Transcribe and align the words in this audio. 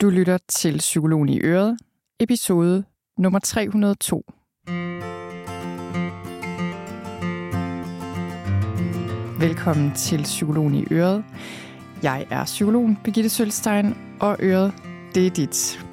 Du 0.00 0.10
lytter 0.10 0.38
til 0.48 0.78
Psykologen 0.78 1.28
i 1.28 1.40
Øret, 1.40 1.78
episode 2.20 2.84
nummer 3.18 3.38
302. 3.38 4.24
Velkommen 9.40 9.94
til 9.94 10.22
Psykologen 10.22 10.74
i 10.74 10.84
Øret. 10.90 11.24
Jeg 12.02 12.26
er 12.30 12.44
psykologen 12.44 12.98
Birgitte 13.04 13.30
Sølstein, 13.30 13.94
og 14.20 14.36
Øret, 14.40 14.72
det 15.14 15.26
er 15.26 15.30
dit. 15.30 15.87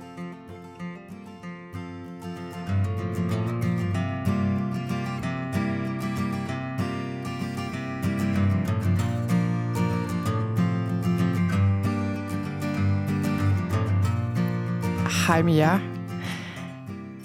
Hej 15.35 15.43
med 15.43 15.55
jer. 15.55 15.79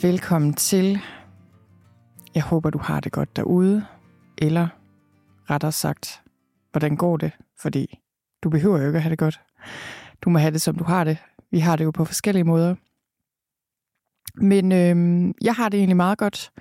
Velkommen 0.03 0.55
til. 0.55 0.99
Jeg 2.35 2.43
håber, 2.43 2.71
du 2.71 2.79
har 2.79 3.01
det 3.01 3.13
godt 3.13 3.37
derude. 3.37 3.87
Eller 4.39 4.69
rettere 5.51 5.73
sagt, 5.73 6.23
hvordan 6.71 6.97
går 6.97 7.17
det? 7.17 7.33
Fordi 7.63 7.99
du 8.43 8.51
behøver 8.51 8.81
jo 8.81 8.87
ikke 8.87 8.97
at 8.97 9.03
have 9.03 9.11
det 9.11 9.19
godt. 9.19 9.41
Du 10.23 10.31
må 10.31 10.39
have 10.39 10.51
det, 10.51 10.63
som 10.63 10.75
du 10.75 10.85
har 10.85 11.05
det. 11.05 11.19
Vi 11.51 11.59
har 11.59 11.77
det 11.77 11.85
jo 11.85 11.91
på 11.91 12.05
forskellige 12.05 12.45
måder. 12.45 12.75
Men 14.35 14.73
øh, 14.73 15.35
jeg 15.43 15.55
har 15.55 15.69
det 15.69 15.79
egentlig 15.79 15.97
meget 15.97 16.19
godt. 16.19 16.53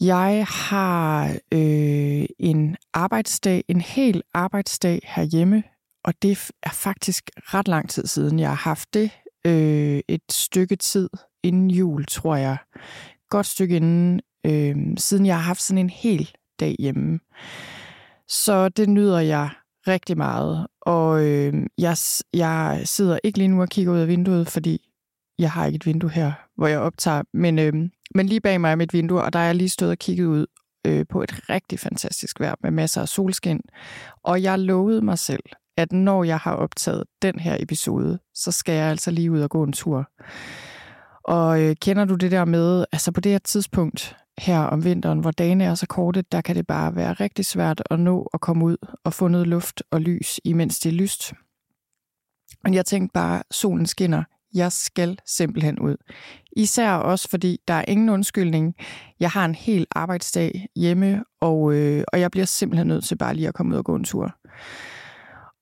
Jeg 0.00 0.46
har 0.48 1.24
øh, 1.52 2.26
en 2.38 2.76
arbejdsdag, 2.94 3.64
en 3.68 3.80
hel 3.80 4.22
arbejdsdag 4.34 5.00
herhjemme, 5.04 5.62
og 6.04 6.14
det 6.22 6.50
er 6.62 6.70
faktisk 6.70 7.30
ret 7.36 7.68
lang 7.68 7.90
tid 7.90 8.06
siden, 8.06 8.38
jeg 8.38 8.48
har 8.48 8.54
haft 8.54 8.94
det 8.94 9.10
øh, 9.46 10.00
et 10.08 10.22
stykke 10.30 10.76
tid 10.76 11.10
inden 11.42 11.70
jul, 11.70 12.04
tror 12.04 12.36
jeg. 12.36 12.56
Godt 13.30 13.46
stykke 13.46 13.76
inden, 13.76 14.20
øh, 14.46 14.76
siden 14.96 15.26
jeg 15.26 15.36
har 15.36 15.42
haft 15.42 15.62
sådan 15.62 15.78
en 15.78 15.90
hel 15.90 16.30
dag 16.60 16.76
hjemme. 16.78 17.20
Så 18.28 18.68
det 18.68 18.88
nyder 18.88 19.18
jeg 19.18 19.50
rigtig 19.88 20.16
meget. 20.16 20.66
Og 20.80 21.24
øh, 21.24 21.54
jeg, 21.78 21.96
jeg 22.34 22.82
sidder 22.84 23.18
ikke 23.24 23.38
lige 23.38 23.48
nu 23.48 23.60
og 23.60 23.68
kigger 23.68 23.92
ud 23.92 23.98
af 23.98 24.08
vinduet, 24.08 24.48
fordi 24.48 24.90
jeg 25.38 25.50
har 25.50 25.66
ikke 25.66 25.76
et 25.76 25.86
vindue 25.86 26.10
her, 26.10 26.32
hvor 26.56 26.66
jeg 26.66 26.78
optager. 26.78 27.22
Men, 27.32 27.58
øh, 27.58 27.72
men 28.14 28.26
lige 28.26 28.40
bag 28.40 28.60
mig 28.60 28.70
er 28.70 28.76
mit 28.76 28.92
vindue, 28.92 29.22
og 29.22 29.32
der 29.32 29.38
er 29.38 29.44
jeg 29.44 29.54
lige 29.54 29.68
stået 29.68 29.90
og 29.90 29.98
kigget 29.98 30.26
ud 30.26 30.46
øh, 30.86 31.06
på 31.10 31.22
et 31.22 31.50
rigtig 31.50 31.80
fantastisk 31.80 32.40
vejr 32.40 32.54
med 32.62 32.70
masser 32.70 33.00
af 33.00 33.08
solskin. 33.08 33.60
Og 34.22 34.42
jeg 34.42 34.58
lovede 34.58 35.02
mig 35.02 35.18
selv, 35.18 35.44
at 35.76 35.92
når 35.92 36.24
jeg 36.24 36.38
har 36.38 36.54
optaget 36.54 37.04
den 37.22 37.38
her 37.38 37.56
episode, 37.60 38.18
så 38.34 38.52
skal 38.52 38.74
jeg 38.74 38.90
altså 38.90 39.10
lige 39.10 39.32
ud 39.32 39.40
og 39.40 39.50
gå 39.50 39.62
en 39.62 39.72
tur. 39.72 40.08
Og 41.24 41.62
øh, 41.62 41.76
kender 41.80 42.04
du 42.04 42.14
det 42.14 42.30
der 42.30 42.44
med, 42.44 42.84
altså 42.92 43.12
på 43.12 43.20
det 43.20 43.32
her 43.32 43.38
tidspunkt 43.38 44.16
her 44.38 44.60
om 44.60 44.84
vinteren, 44.84 45.18
hvor 45.18 45.30
dagene 45.30 45.64
er 45.64 45.74
så 45.74 45.86
korte, 45.86 46.22
der 46.32 46.40
kan 46.40 46.56
det 46.56 46.66
bare 46.66 46.96
være 46.96 47.12
rigtig 47.12 47.46
svært 47.46 47.82
at 47.90 48.00
nå 48.00 48.30
at 48.34 48.40
komme 48.40 48.64
ud 48.64 48.76
og 49.04 49.12
få 49.12 49.28
noget 49.28 49.46
luft 49.46 49.82
og 49.90 50.00
lys, 50.00 50.40
imens 50.44 50.78
det 50.78 50.88
er 50.88 50.94
lyst. 50.94 51.32
Men 52.64 52.74
jeg 52.74 52.86
tænkte 52.86 53.12
bare, 53.12 53.42
solen 53.50 53.86
skinner. 53.86 54.22
Jeg 54.54 54.72
skal 54.72 55.18
simpelthen 55.26 55.78
ud. 55.78 55.96
Især 56.56 56.92
også, 56.92 57.28
fordi 57.30 57.58
der 57.68 57.74
er 57.74 57.84
ingen 57.88 58.08
undskyldning. 58.08 58.74
Jeg 59.20 59.30
har 59.30 59.44
en 59.44 59.54
hel 59.54 59.86
arbejdsdag 59.90 60.66
hjemme, 60.76 61.24
og, 61.40 61.74
øh, 61.74 62.04
og 62.12 62.20
jeg 62.20 62.30
bliver 62.30 62.44
simpelthen 62.44 62.86
nødt 62.86 63.04
til 63.04 63.18
bare 63.18 63.34
lige 63.34 63.48
at 63.48 63.54
komme 63.54 63.72
ud 63.72 63.78
og 63.78 63.84
gå 63.84 63.94
en 63.94 64.04
tur. 64.04 64.34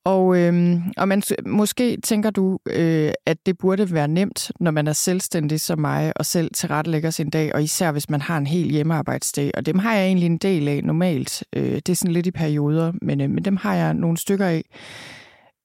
Og, 0.04 0.38
øhm, 0.38 0.82
og 0.96 1.08
man, 1.08 1.22
måske 1.46 2.00
tænker 2.00 2.30
du, 2.30 2.58
øh, 2.66 3.12
at 3.26 3.46
det 3.46 3.58
burde 3.58 3.92
være 3.92 4.08
nemt, 4.08 4.52
når 4.60 4.70
man 4.70 4.86
er 4.86 4.92
selvstændig 4.92 5.60
som 5.60 5.78
mig, 5.78 6.12
og 6.16 6.26
selv 6.26 6.50
tilrettelægger 6.54 7.10
sin 7.10 7.30
dag, 7.30 7.54
og 7.54 7.62
især 7.62 7.92
hvis 7.92 8.10
man 8.10 8.20
har 8.20 8.38
en 8.38 8.46
hel 8.46 8.70
hjemmearbejdsdag. 8.70 9.50
Og 9.54 9.66
dem 9.66 9.78
har 9.78 9.94
jeg 9.94 10.06
egentlig 10.06 10.26
en 10.26 10.38
del 10.38 10.68
af 10.68 10.84
normalt. 10.84 11.44
Øh, 11.52 11.74
det 11.74 11.88
er 11.88 11.94
sådan 11.94 12.12
lidt 12.12 12.26
i 12.26 12.30
perioder, 12.30 12.92
men, 13.02 13.20
øh, 13.20 13.30
men 13.30 13.44
dem 13.44 13.56
har 13.56 13.74
jeg 13.74 13.94
nogle 13.94 14.16
stykker 14.16 14.46
af. 14.46 14.64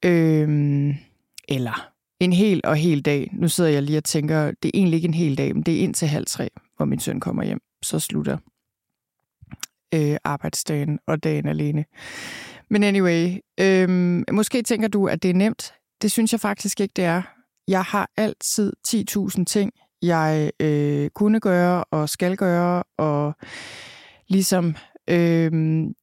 Øh, 0.06 0.96
eller 1.50 1.90
en 2.20 2.34
hel 2.34 2.62
og 2.64 2.76
hel 2.76 3.02
dag. 3.02 3.30
Nu 3.34 3.48
sidder 3.48 3.70
jeg 3.70 3.84
lige 3.84 3.98
og 3.98 4.04
tænker, 4.04 4.46
det 4.46 4.66
er 4.66 4.72
egentlig 4.74 4.98
ikke 4.98 5.08
en 5.08 5.14
hel 5.14 5.38
dag, 5.38 5.56
men 5.56 5.64
det 5.64 5.76
er 5.76 5.80
indtil 5.80 6.08
halv 6.08 6.26
tre, 6.26 6.50
hvor 6.78 6.86
min 6.86 7.00
søn 7.00 7.20
kommer 7.20 7.44
hjem. 7.44 7.60
Så 7.84 8.00
slutter 8.00 8.38
øh, 9.94 10.18
arbejdsdagen 10.24 11.00
og 11.08 11.24
dagen 11.24 11.48
alene. 11.48 11.86
Men 12.70 12.84
anyway, 12.84 13.38
øhm, 13.60 14.24
måske 14.32 14.62
tænker 14.62 14.88
du, 14.88 15.08
at 15.08 15.24
det 15.24 15.30
er 15.30 15.34
nemt. 15.34 15.74
Det 16.02 16.12
synes 16.12 16.32
jeg 16.32 16.40
faktisk 16.40 16.80
ikke, 16.80 16.94
det 16.96 17.04
er. 17.06 17.22
Jeg 17.68 17.84
har 17.84 18.10
altid 18.18 18.74
10.000 18.88 19.44
ting, 19.44 19.72
jeg 20.02 20.52
øh, 20.60 21.10
kunne 21.10 21.40
gøre 21.40 21.84
og 21.84 22.10
skal 22.10 22.38
gøre, 22.38 22.84
og 22.98 23.34
ligesom, 24.28 24.76
øh, 25.10 25.52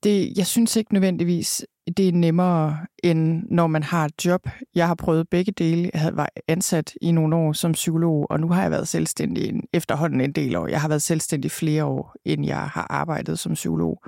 det, 0.03 0.39
jeg 0.39 0.47
synes 0.47 0.77
ikke 0.77 0.93
nødvendigvis, 0.93 1.67
det 1.97 2.09
er 2.09 2.13
nemmere, 2.13 2.79
end 3.03 3.43
når 3.51 3.67
man 3.67 3.83
har 3.83 4.05
et 4.05 4.25
job. 4.25 4.49
Jeg 4.75 4.87
har 4.87 4.95
prøvet 4.95 5.29
begge 5.29 5.53
dele. 5.53 5.91
Jeg 5.93 6.01
havde 6.01 6.17
været 6.17 6.29
ansat 6.49 6.95
i 7.03 7.13
nogle 7.13 7.37
år 7.37 7.53
som 7.53 7.73
psykolog, 7.73 8.27
og 8.31 8.41
nu 8.41 8.49
har 8.49 8.63
jeg 8.63 8.71
været 8.71 8.89
selvstændig 8.89 9.49
en, 9.49 9.63
efterhånden 9.73 10.21
en 10.21 10.33
del 10.33 10.57
år. 10.57 10.67
Jeg 10.67 10.81
har 10.81 10.89
været 10.89 11.03
selvstændig 11.03 11.51
flere 11.51 11.85
år, 11.85 12.15
end 12.25 12.47
jeg 12.47 12.61
har 12.61 12.87
arbejdet 12.91 13.39
som 13.39 13.55
psykolog 13.55 14.03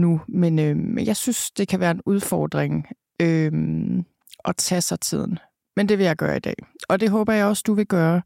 nu. 0.00 0.20
Men 0.28 0.58
øh, 0.58 1.06
jeg 1.06 1.16
synes, 1.16 1.50
det 1.50 1.68
kan 1.68 1.80
være 1.80 1.90
en 1.90 2.02
udfordring 2.06 2.86
øh, 3.22 3.52
at 4.44 4.56
tage 4.56 4.80
sig 4.80 5.00
tiden. 5.00 5.38
Men 5.76 5.88
det 5.88 5.98
vil 5.98 6.06
jeg 6.06 6.16
gøre 6.16 6.36
i 6.36 6.40
dag. 6.40 6.54
Og 6.88 7.00
det 7.00 7.10
håber 7.10 7.32
jeg 7.32 7.46
også, 7.46 7.62
du 7.66 7.74
vil 7.74 7.86
gøre. 7.86 8.22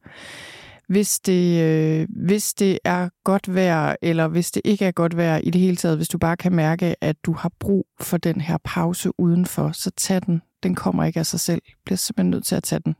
Hvis 0.88 1.20
det, 1.20 1.62
øh, 1.62 2.08
hvis 2.26 2.54
det 2.54 2.78
er 2.84 3.08
godt 3.24 3.54
vejr, 3.54 3.96
eller 4.02 4.28
hvis 4.28 4.50
det 4.50 4.62
ikke 4.64 4.84
er 4.84 4.92
godt 4.92 5.16
vejr 5.16 5.38
i 5.38 5.50
det 5.50 5.60
hele 5.60 5.76
taget, 5.76 5.96
hvis 5.96 6.08
du 6.08 6.18
bare 6.18 6.36
kan 6.36 6.52
mærke, 6.52 6.96
at 7.00 7.16
du 7.24 7.32
har 7.32 7.52
brug 7.60 7.86
for 8.00 8.16
den 8.16 8.40
her 8.40 8.58
pause 8.64 9.20
udenfor, 9.20 9.72
så 9.72 9.90
tag 9.90 10.20
den. 10.26 10.42
Den 10.62 10.74
kommer 10.74 11.04
ikke 11.04 11.20
af 11.20 11.26
sig 11.26 11.40
selv. 11.40 11.60
Du 11.60 11.78
bliver 11.84 11.96
simpelthen 11.96 12.30
nødt 12.30 12.44
til 12.44 12.56
at 12.56 12.62
tage 12.62 12.82
den. 12.84 12.94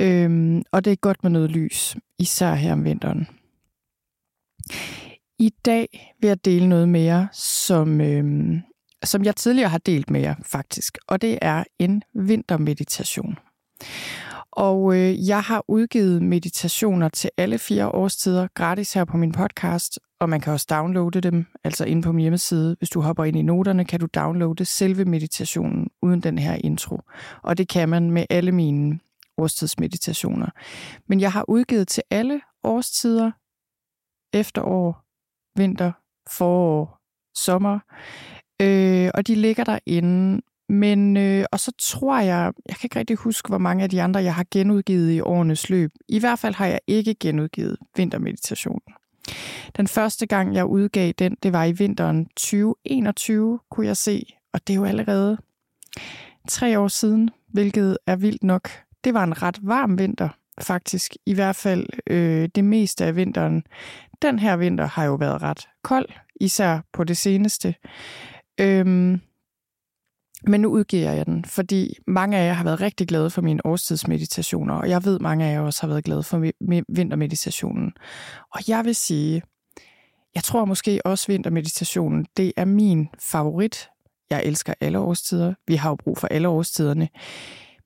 Øhm, 0.00 0.62
og 0.72 0.84
det 0.84 0.92
er 0.92 0.96
godt 0.96 1.22
med 1.22 1.30
noget 1.30 1.50
lys, 1.50 1.96
især 2.18 2.54
her 2.54 2.72
om 2.72 2.84
vinteren. 2.84 3.28
I 5.40 5.50
dag 5.64 6.14
vil 6.20 6.28
jeg 6.28 6.44
dele 6.44 6.68
noget 6.68 6.88
mere, 6.88 7.28
som, 7.32 8.00
øh, 8.00 8.54
som 9.04 9.24
jeg 9.24 9.36
tidligere 9.36 9.68
har 9.68 9.78
delt 9.78 10.10
med 10.10 10.20
jer 10.20 10.34
faktisk, 10.42 10.98
og 11.08 11.22
det 11.22 11.38
er 11.42 11.64
en 11.78 12.02
vintermeditation. 12.14 13.38
Og 14.52 14.96
øh, 14.96 15.28
jeg 15.28 15.42
har 15.42 15.64
udgivet 15.68 16.22
meditationer 16.22 17.08
til 17.08 17.30
alle 17.36 17.58
fire 17.58 17.88
årstider 17.88 18.48
gratis 18.54 18.92
her 18.92 19.04
på 19.04 19.16
min 19.16 19.32
podcast, 19.32 19.98
og 20.20 20.28
man 20.28 20.40
kan 20.40 20.52
også 20.52 20.66
downloade 20.70 21.20
dem, 21.20 21.46
altså 21.64 21.84
inde 21.84 22.02
på 22.02 22.12
min 22.12 22.22
hjemmeside. 22.22 22.76
Hvis 22.78 22.90
du 22.90 23.00
hopper 23.00 23.24
ind 23.24 23.36
i 23.36 23.42
noterne, 23.42 23.84
kan 23.84 24.00
du 24.00 24.06
downloade 24.14 24.64
selve 24.64 25.04
meditationen 25.04 25.88
uden 26.02 26.20
den 26.20 26.38
her 26.38 26.54
intro. 26.54 27.00
Og 27.42 27.58
det 27.58 27.68
kan 27.68 27.88
man 27.88 28.10
med 28.10 28.24
alle 28.30 28.52
mine 28.52 29.00
årstidsmeditationer. 29.38 30.48
Men 31.08 31.20
jeg 31.20 31.32
har 31.32 31.44
udgivet 31.48 31.88
til 31.88 32.02
alle 32.10 32.40
årstider, 32.62 33.30
efterår, 34.32 35.09
vinter, 35.56 35.92
forår, 36.30 37.00
sommer. 37.36 37.78
Øh, 38.62 39.10
og 39.14 39.26
de 39.26 39.34
ligger 39.34 39.64
derinde. 39.64 40.42
Men, 40.68 41.16
øh, 41.16 41.44
og 41.52 41.60
så 41.60 41.72
tror 41.78 42.20
jeg, 42.20 42.52
jeg 42.68 42.76
kan 42.76 42.86
ikke 42.86 42.98
rigtig 42.98 43.16
huske, 43.16 43.48
hvor 43.48 43.58
mange 43.58 43.84
af 43.84 43.90
de 43.90 44.02
andre, 44.02 44.22
jeg 44.22 44.34
har 44.34 44.46
genudgivet 44.50 45.12
i 45.12 45.20
årenes 45.20 45.70
løb. 45.70 45.90
I 46.08 46.18
hvert 46.18 46.38
fald 46.38 46.54
har 46.54 46.66
jeg 46.66 46.80
ikke 46.86 47.14
genudgivet 47.14 47.76
vintermeditationen. 47.96 48.94
Den 49.76 49.88
første 49.88 50.26
gang, 50.26 50.54
jeg 50.54 50.64
udgav 50.64 51.12
den, 51.12 51.36
det 51.42 51.52
var 51.52 51.64
i 51.64 51.72
vinteren 51.72 52.26
2021, 52.26 53.58
kunne 53.70 53.86
jeg 53.86 53.96
se. 53.96 54.26
Og 54.52 54.66
det 54.66 54.72
er 54.72 54.76
jo 54.76 54.84
allerede 54.84 55.38
tre 56.48 56.78
år 56.78 56.88
siden, 56.88 57.30
hvilket 57.48 57.98
er 58.06 58.16
vildt 58.16 58.42
nok. 58.42 58.70
Det 59.04 59.14
var 59.14 59.24
en 59.24 59.42
ret 59.42 59.58
varm 59.62 59.98
vinter, 59.98 60.28
faktisk. 60.60 61.16
I 61.26 61.34
hvert 61.34 61.56
fald 61.56 61.86
øh, 62.06 62.48
det 62.54 62.64
meste 62.64 63.04
af 63.04 63.16
vinteren. 63.16 63.62
Den 64.22 64.38
her 64.38 64.56
vinter 64.56 64.86
har 64.86 65.04
jo 65.04 65.14
været 65.14 65.42
ret 65.42 65.68
kold, 65.82 66.08
især 66.40 66.80
på 66.92 67.04
det 67.04 67.16
seneste. 67.16 67.74
Øhm, 68.60 69.20
men 70.46 70.60
nu 70.60 70.68
udgiver 70.68 71.12
jeg 71.12 71.26
den, 71.26 71.44
fordi 71.44 71.96
mange 72.06 72.38
af 72.38 72.46
jer 72.46 72.52
har 72.52 72.64
været 72.64 72.80
rigtig 72.80 73.08
glade 73.08 73.30
for 73.30 73.42
mine 73.42 73.66
årstidsmeditationer, 73.66 74.74
og 74.74 74.88
jeg 74.88 75.04
ved, 75.04 75.18
mange 75.18 75.46
af 75.46 75.52
jer 75.52 75.60
også 75.60 75.82
har 75.82 75.88
været 75.88 76.04
glade 76.04 76.22
for 76.22 76.50
vintermeditationen. 76.88 77.92
Og 78.54 78.60
jeg 78.68 78.84
vil 78.84 78.94
sige, 78.94 79.42
jeg 80.34 80.42
tror 80.42 80.64
måske 80.64 81.00
også 81.04 81.26
vintermeditationen, 81.26 82.26
det 82.36 82.52
er 82.56 82.64
min 82.64 83.08
favorit. 83.18 83.88
Jeg 84.30 84.42
elsker 84.44 84.74
alle 84.80 84.98
årstider. 84.98 85.54
Vi 85.66 85.74
har 85.74 85.90
jo 85.90 85.96
brug 85.96 86.18
for 86.18 86.28
alle 86.28 86.48
årstiderne. 86.48 87.08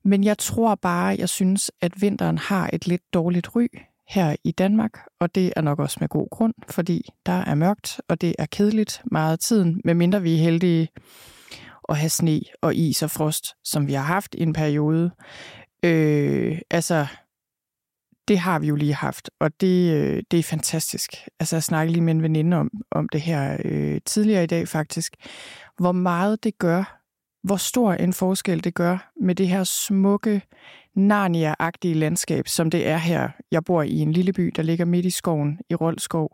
Men 0.03 0.23
jeg 0.23 0.37
tror 0.37 0.75
bare, 0.75 1.15
jeg 1.19 1.29
synes, 1.29 1.71
at 1.81 2.01
vinteren 2.01 2.37
har 2.37 2.69
et 2.73 2.87
lidt 2.87 3.01
dårligt 3.13 3.55
ry 3.55 3.67
her 4.07 4.35
i 4.43 4.51
Danmark, 4.51 4.99
og 5.19 5.35
det 5.35 5.53
er 5.55 5.61
nok 5.61 5.79
også 5.79 5.97
med 5.99 6.09
god 6.09 6.29
grund, 6.29 6.53
fordi 6.69 7.09
der 7.25 7.31
er 7.31 7.55
mørkt, 7.55 8.01
og 8.07 8.21
det 8.21 8.35
er 8.39 8.45
kedeligt 8.45 9.01
meget 9.11 9.31
af 9.31 9.39
tiden, 9.39 9.81
medmindre 9.85 10.21
vi 10.21 10.33
er 10.33 10.39
heldige 10.39 10.87
at 11.89 11.97
have 11.97 12.09
sne 12.09 12.41
og 12.61 12.75
is 12.75 13.03
og 13.03 13.11
frost, 13.11 13.45
som 13.63 13.87
vi 13.87 13.93
har 13.93 14.03
haft 14.03 14.35
i 14.35 14.43
en 14.43 14.53
periode. 14.53 15.11
Øh, 15.83 16.59
altså, 16.71 17.07
det 18.27 18.39
har 18.39 18.59
vi 18.59 18.67
jo 18.67 18.75
lige 18.75 18.93
haft, 18.93 19.29
og 19.39 19.61
det, 19.61 19.93
øh, 19.93 20.23
det 20.31 20.39
er 20.39 20.43
fantastisk. 20.43 21.11
Altså, 21.39 21.55
jeg 21.55 21.63
snakkede 21.63 21.93
lige 21.93 22.03
med 22.03 22.13
en 22.13 22.23
veninde 22.23 22.57
om, 22.57 22.69
om 22.91 23.09
det 23.09 23.21
her 23.21 23.57
øh, 23.65 24.01
tidligere 24.05 24.43
i 24.43 24.47
dag 24.47 24.67
faktisk. 24.67 25.15
Hvor 25.77 25.91
meget 25.91 26.43
det 26.43 26.57
gør, 26.57 27.01
hvor 27.43 27.57
stor 27.57 27.93
en 27.93 28.13
forskel 28.13 28.63
det 28.63 28.73
gør 28.73 29.11
med 29.21 29.35
det 29.35 29.47
her 29.47 29.63
smukke, 29.63 30.41
Narnia-agtige 30.95 31.93
landskab, 31.93 32.47
som 32.47 32.69
det 32.69 32.87
er 32.87 32.97
her. 32.97 33.29
Jeg 33.51 33.63
bor 33.63 33.83
i 33.83 33.97
en 33.97 34.11
lille 34.11 34.33
by, 34.33 34.53
der 34.55 34.63
ligger 34.63 34.85
midt 34.85 35.05
i 35.05 35.09
skoven 35.09 35.59
i 35.69 35.75
Roldskov. 35.75 36.29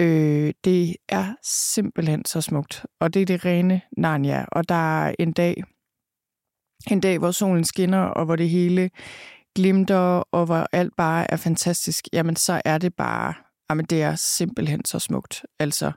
Øh, 0.00 0.52
det 0.64 0.96
er 1.08 1.34
simpelthen 1.74 2.24
så 2.24 2.40
smukt, 2.40 2.86
og 3.00 3.14
det 3.14 3.22
er 3.22 3.26
det 3.26 3.44
rene 3.44 3.80
Narnia. 3.96 4.44
Og 4.52 4.68
der 4.68 5.04
er 5.04 5.14
en 5.18 5.32
dag, 5.32 5.62
en 6.90 7.00
dag, 7.00 7.18
hvor 7.18 7.30
solen 7.30 7.64
skinner, 7.64 8.02
og 8.02 8.24
hvor 8.24 8.36
det 8.36 8.50
hele 8.50 8.90
glimter, 9.56 10.22
og 10.32 10.46
hvor 10.46 10.66
alt 10.72 10.92
bare 10.96 11.30
er 11.30 11.36
fantastisk, 11.36 12.04
jamen 12.12 12.36
så 12.36 12.62
er 12.64 12.78
det 12.78 12.94
bare, 12.94 13.34
jamen 13.70 13.84
det 13.84 14.02
er 14.02 14.14
simpelthen 14.14 14.84
så 14.84 14.98
smukt. 14.98 15.42
Altså, 15.58 15.92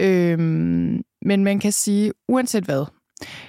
øhm, 0.00 1.02
men 1.22 1.44
man 1.44 1.58
kan 1.58 1.72
sige, 1.72 2.12
uanset 2.28 2.64
hvad, 2.64 2.84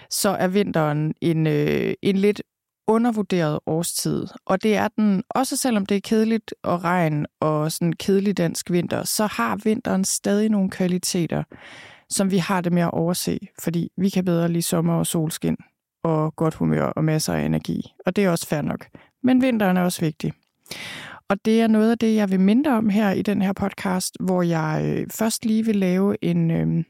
så 0.09 0.29
er 0.29 0.47
vinteren 0.47 1.13
en, 1.21 1.47
øh, 1.47 1.94
en 2.01 2.15
lidt 2.15 2.41
undervurderet 2.89 3.59
årstid. 3.65 4.27
Og 4.45 4.63
det 4.63 4.75
er 4.75 4.88
den, 4.88 5.24
også 5.30 5.57
selvom 5.57 5.86
det 5.86 5.97
er 5.97 6.01
kedeligt 6.03 6.53
og 6.63 6.83
regn 6.83 7.25
og 7.39 7.71
sådan 7.71 7.94
kedelig 7.94 8.38
dansk 8.38 8.71
vinter, 8.71 9.03
så 9.03 9.25
har 9.25 9.59
vinteren 9.63 10.03
stadig 10.03 10.50
nogle 10.50 10.69
kvaliteter, 10.69 11.44
som 12.09 12.31
vi 12.31 12.38
har 12.38 12.62
det 12.62 12.74
med 12.74 12.81
at 12.81 12.91
overse, 12.91 13.39
fordi 13.63 13.91
vi 13.97 14.09
kan 14.09 14.25
bedre 14.25 14.47
lide 14.47 14.62
sommer 14.62 14.94
og 14.94 15.07
solskin 15.07 15.57
og 16.03 16.36
godt 16.36 16.56
humør 16.56 16.86
og 16.86 17.03
masser 17.03 17.33
af 17.33 17.45
energi. 17.45 17.81
Og 18.06 18.15
det 18.15 18.25
er 18.25 18.30
også 18.30 18.47
fair 18.47 18.62
nok. 18.62 18.88
Men 19.24 19.42
vinteren 19.42 19.77
er 19.77 19.81
også 19.81 20.01
vigtig. 20.01 20.33
Og 21.30 21.45
det 21.45 21.62
er 21.62 21.68
noget 21.68 21.92
af 21.92 21.97
det, 21.97 22.15
jeg 22.15 22.31
vil 22.31 22.39
mindre 22.39 22.71
om 22.71 22.89
her 22.89 23.12
i 23.12 23.21
den 23.21 23.42
her 23.42 23.53
podcast, 23.53 24.18
hvor 24.19 24.42
jeg 24.42 24.81
øh, 24.85 25.07
først 25.12 25.45
lige 25.45 25.65
vil 25.65 25.75
lave 25.75 26.24
en, 26.24 26.51
øh, 26.51 26.83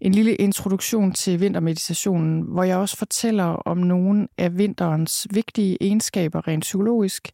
en 0.00 0.12
lille 0.12 0.34
introduktion 0.34 1.12
til 1.12 1.40
vintermeditationen, 1.40 2.42
hvor 2.42 2.62
jeg 2.62 2.76
også 2.76 2.96
fortæller 2.96 3.44
om 3.44 3.78
nogle 3.78 4.28
af 4.38 4.58
vinterens 4.58 5.26
vigtige 5.30 5.76
egenskaber 5.80 6.48
rent 6.48 6.62
psykologisk. 6.62 7.28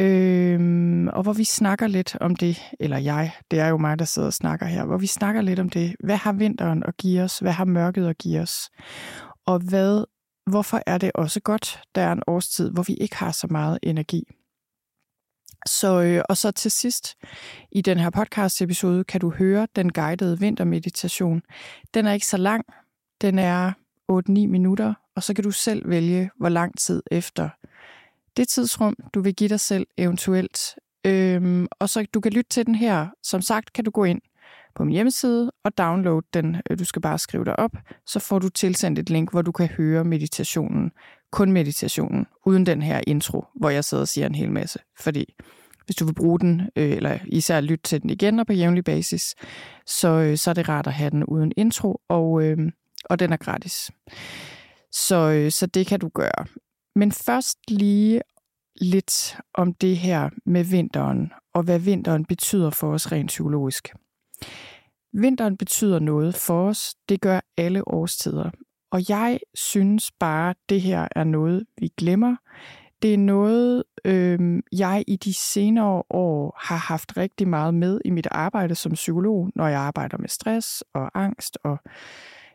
Øhm, 0.00 1.08
og 1.08 1.22
hvor 1.22 1.32
vi 1.32 1.44
snakker 1.44 1.86
lidt 1.86 2.16
om 2.20 2.36
det, 2.36 2.62
eller 2.80 2.98
jeg, 2.98 3.32
det 3.50 3.58
er 3.58 3.68
jo 3.68 3.76
mig, 3.76 3.98
der 3.98 4.04
sidder 4.04 4.26
og 4.26 4.32
snakker 4.32 4.66
her, 4.66 4.84
hvor 4.84 4.98
vi 4.98 5.06
snakker 5.06 5.40
lidt 5.40 5.58
om 5.58 5.70
det. 5.70 5.96
Hvad 6.04 6.16
har 6.16 6.32
vinteren 6.32 6.82
at 6.86 6.96
give 6.96 7.22
os? 7.22 7.38
Hvad 7.38 7.52
har 7.52 7.64
mørket 7.64 8.06
at 8.06 8.18
give 8.18 8.40
os? 8.40 8.70
Og 9.46 9.58
hvad, 9.58 10.04
hvorfor 10.50 10.82
er 10.86 10.98
det 10.98 11.10
også 11.14 11.40
godt, 11.40 11.80
der 11.94 12.02
er 12.02 12.12
en 12.12 12.22
årstid, 12.26 12.70
hvor 12.70 12.82
vi 12.82 12.94
ikke 12.94 13.16
har 13.16 13.32
så 13.32 13.46
meget 13.50 13.78
energi? 13.82 14.24
Så, 15.66 16.02
øh, 16.02 16.22
og 16.28 16.36
så 16.36 16.50
til 16.50 16.70
sidst 16.70 17.14
i 17.72 17.80
den 17.80 17.98
her 17.98 18.10
podcast-episode 18.10 19.04
kan 19.04 19.20
du 19.20 19.30
høre 19.30 19.68
den 19.76 19.92
guidede 19.92 20.40
vintermeditation. 20.40 21.42
Den 21.94 22.06
er 22.06 22.12
ikke 22.12 22.26
så 22.26 22.36
lang. 22.36 22.64
Den 23.20 23.38
er 23.38 23.72
8-9 24.12 24.22
minutter, 24.28 24.94
og 25.16 25.22
så 25.22 25.34
kan 25.34 25.44
du 25.44 25.50
selv 25.50 25.88
vælge, 25.88 26.30
hvor 26.36 26.48
lang 26.48 26.78
tid 26.78 27.02
efter 27.10 27.48
det 28.36 28.48
tidsrum, 28.48 28.96
du 29.14 29.20
vil 29.20 29.34
give 29.34 29.48
dig 29.48 29.60
selv 29.60 29.86
eventuelt. 29.96 30.74
Øhm, 31.06 31.66
og 31.78 31.88
så 31.88 32.06
du 32.14 32.20
kan 32.20 32.32
lytte 32.32 32.48
til 32.48 32.66
den 32.66 32.74
her. 32.74 33.08
Som 33.22 33.40
sagt, 33.40 33.72
kan 33.72 33.84
du 33.84 33.90
gå 33.90 34.04
ind 34.04 34.20
på 34.74 34.84
min 34.84 34.92
hjemmeside 34.92 35.52
og 35.64 35.78
downloade 35.78 36.26
den. 36.34 36.56
Øh, 36.70 36.78
du 36.78 36.84
skal 36.84 37.02
bare 37.02 37.18
skrive 37.18 37.44
dig 37.44 37.58
op, 37.58 37.76
så 38.06 38.20
får 38.20 38.38
du 38.38 38.48
tilsendt 38.48 38.98
et 38.98 39.10
link, 39.10 39.30
hvor 39.30 39.42
du 39.42 39.52
kan 39.52 39.68
høre 39.68 40.04
meditationen 40.04 40.92
kun 41.32 41.52
meditationen, 41.52 42.26
uden 42.46 42.66
den 42.66 42.82
her 42.82 43.00
intro, 43.06 43.44
hvor 43.54 43.70
jeg 43.70 43.84
sidder 43.84 44.00
og 44.00 44.08
siger 44.08 44.26
en 44.26 44.34
hel 44.34 44.50
masse. 44.50 44.78
Fordi 45.00 45.34
hvis 45.86 45.96
du 45.96 46.04
vil 46.04 46.14
bruge 46.14 46.40
den, 46.40 46.60
øh, 46.76 46.90
eller 46.90 47.18
især 47.26 47.60
lytte 47.60 47.82
til 47.82 48.02
den 48.02 48.10
igen 48.10 48.38
og 48.38 48.46
på 48.46 48.52
jævnlig 48.52 48.84
basis, 48.84 49.34
så, 49.86 50.08
øh, 50.08 50.36
så 50.36 50.50
er 50.50 50.54
det 50.54 50.68
rart 50.68 50.86
at 50.86 50.92
have 50.92 51.10
den 51.10 51.24
uden 51.24 51.52
intro, 51.56 52.00
og, 52.08 52.42
øh, 52.42 52.58
og 53.04 53.18
den 53.18 53.32
er 53.32 53.36
gratis. 53.36 53.90
Så, 54.92 55.30
øh, 55.30 55.50
så 55.50 55.66
det 55.66 55.86
kan 55.86 56.00
du 56.00 56.08
gøre. 56.08 56.46
Men 56.96 57.12
først 57.12 57.58
lige 57.68 58.20
lidt 58.80 59.36
om 59.54 59.74
det 59.74 59.96
her 59.96 60.30
med 60.46 60.64
vinteren, 60.64 61.32
og 61.54 61.62
hvad 61.62 61.78
vinteren 61.78 62.24
betyder 62.24 62.70
for 62.70 62.92
os 62.92 63.12
rent 63.12 63.28
psykologisk. 63.28 63.88
Vinteren 65.12 65.56
betyder 65.56 65.98
noget 65.98 66.34
for 66.34 66.68
os. 66.68 66.94
Det 67.08 67.20
gør 67.20 67.40
alle 67.56 67.88
årstider. 67.88 68.50
Og 68.92 69.08
jeg 69.08 69.40
synes 69.54 70.10
bare, 70.10 70.54
det 70.68 70.80
her 70.80 71.08
er 71.16 71.24
noget, 71.24 71.64
vi 71.78 71.88
glemmer. 71.96 72.36
Det 73.02 73.14
er 73.14 73.18
noget, 73.18 73.84
øh, 74.04 74.62
jeg 74.72 75.04
i 75.06 75.16
de 75.16 75.34
senere 75.34 76.02
år 76.10 76.58
har 76.60 76.76
haft 76.76 77.16
rigtig 77.16 77.48
meget 77.48 77.74
med 77.74 78.00
i 78.04 78.10
mit 78.10 78.28
arbejde 78.30 78.74
som 78.74 78.92
psykolog, 78.92 79.50
når 79.54 79.68
jeg 79.68 79.80
arbejder 79.80 80.18
med 80.18 80.28
stress 80.28 80.84
og 80.94 81.10
angst 81.14 81.58
og 81.64 81.78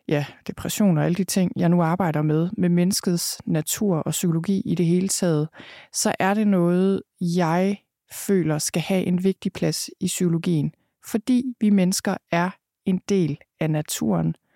ja, 0.08 0.26
depression 0.48 0.98
og 0.98 1.06
alle 1.06 1.16
de 1.16 1.24
ting, 1.24 1.52
jeg 1.56 1.70
nu 1.70 1.82
arbejder 1.82 2.22
med, 2.22 2.50
med 2.58 2.70
menneskets 2.70 3.42
natur 3.46 3.98
og 3.98 4.12
psykologi 4.12 4.62
i 4.66 4.76
det 4.76 4.86
hele 4.86 5.08
taget, 5.08 5.50
så 5.94 6.16
er 6.20 6.34
det 6.34 6.48
noget, 6.48 7.02
jeg 7.22 7.78
føler 8.14 8.58
skal 8.58 8.82
have 8.82 9.04
en 9.04 9.24
vigtig 9.24 9.54
plads 9.54 9.90
i 10.00 10.08
psykologien, 10.08 10.72
fordi 11.06 11.44
vi 11.60 11.70
mennesker 11.70 12.18
er 12.32 12.50
en 12.86 13.02
del 13.10 13.38
af 13.60 13.70
naturen– 13.70 14.36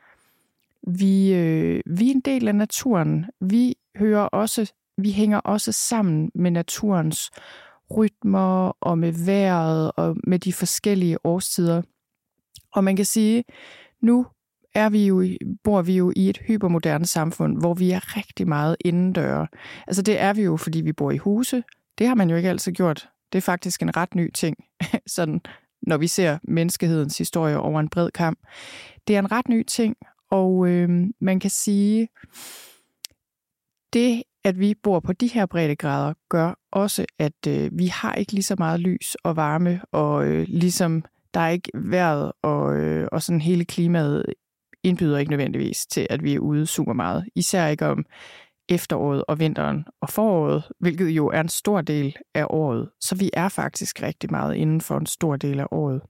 vi, 0.88 1.34
øh, 1.34 1.82
vi 1.86 2.08
er 2.08 2.12
en 2.12 2.20
del 2.20 2.48
af 2.48 2.56
naturen. 2.56 3.26
Vi 3.42 3.76
hører 3.98 4.24
også, 4.24 4.74
vi 4.98 5.12
hænger 5.12 5.38
også 5.38 5.72
sammen 5.72 6.32
med 6.36 6.52
naturens 6.52 7.32
rytmer 7.98 8.78
og 8.82 8.98
med 8.98 9.26
vejret 9.26 9.92
og 9.96 10.18
med 10.24 10.40
de 10.40 10.54
forskellige 10.54 11.26
årstider. 11.26 11.82
Og 12.74 12.84
man 12.84 12.96
kan 12.96 13.06
sige, 13.06 13.44
nu 14.02 14.26
er 14.76 14.90
vi 14.90 15.08
jo, 15.08 15.26
bor 15.64 15.82
vi 15.82 15.98
jo 15.98 16.14
i 16.16 16.30
et 16.30 16.38
hypermoderne 16.38 17.06
samfund, 17.06 17.58
hvor 17.60 17.74
vi 17.74 17.92
er 17.92 18.18
rigtig 18.18 18.48
meget 18.48 18.76
indendøre. 18.86 19.48
Altså 19.88 20.02
det 20.02 20.20
er 20.20 20.34
vi 20.34 20.42
jo, 20.42 20.58
fordi 20.58 20.82
vi 20.82 20.94
bor 20.94 21.12
i 21.12 21.18
huse. 21.18 21.64
Det 21.98 22.08
har 22.08 22.16
man 22.16 22.30
jo 22.30 22.36
ikke 22.36 22.50
altid 22.50 22.72
gjort. 22.72 23.10
Det 23.32 23.38
er 23.38 23.42
faktisk 23.42 23.82
en 23.82 23.98
ret 23.98 24.16
ny 24.16 24.32
ting, 24.34 24.58
sådan, 25.16 25.42
når 25.82 25.98
vi 25.98 26.08
ser 26.08 26.38
menneskehedens 26.44 27.18
historie 27.18 27.58
over 27.58 27.80
en 27.80 27.90
bred 27.90 28.12
kamp. 28.12 28.40
Det 29.08 29.16
er 29.16 29.20
en 29.20 29.32
ret 29.32 29.48
ny 29.48 29.64
ting, 29.64 29.96
og 30.32 30.68
øh, 30.68 30.90
man 31.22 31.40
kan 31.40 31.50
sige, 31.50 32.08
det, 33.94 34.24
at 34.44 34.60
vi 34.60 34.76
bor 34.84 35.00
på 35.00 35.14
de 35.14 35.28
her 35.28 35.46
breddegrader, 35.46 36.14
gør 36.30 36.54
også, 36.72 37.06
at 37.20 37.48
øh, 37.48 37.70
vi 37.74 37.88
har 37.88 38.14
ikke 38.14 38.34
lige 38.34 38.44
så 38.44 38.56
meget 38.58 38.80
lys 38.80 39.16
og 39.24 39.36
varme, 39.36 39.82
og 39.92 40.28
øh, 40.28 40.46
ligesom 40.48 41.04
der 41.34 41.40
er 41.40 41.50
ikke 41.50 41.72
vejret, 41.76 42.32
og, 42.42 42.76
øh, 42.76 43.08
og 43.12 43.22
sådan 43.22 43.42
hele 43.42 43.66
klimaet 43.66 44.26
indbyder 44.84 45.18
ikke 45.18 45.30
nødvendigvis 45.30 45.86
til, 45.86 46.08
at 46.10 46.24
vi 46.24 46.34
er 46.34 46.40
ude 46.40 46.66
super 46.66 46.94
meget. 46.94 47.26
Især 47.36 47.68
ikke 47.68 47.86
om 47.86 48.06
efteråret 48.70 49.24
og 49.28 49.40
vinteren 49.40 49.86
og 50.02 50.10
foråret, 50.10 50.64
hvilket 50.80 51.10
jo 51.10 51.28
er 51.28 51.42
en 51.42 51.50
stor 51.50 51.82
del 51.82 52.16
af 52.36 52.46
året. 52.50 52.90
Så 53.02 53.16
vi 53.16 53.30
er 53.34 53.50
faktisk 53.50 54.02
rigtig 54.02 54.32
meget 54.32 54.56
inden 54.56 54.82
for 54.82 54.98
en 54.98 55.06
stor 55.06 55.36
del 55.36 55.60
af 55.60 55.68
året. 55.72 56.02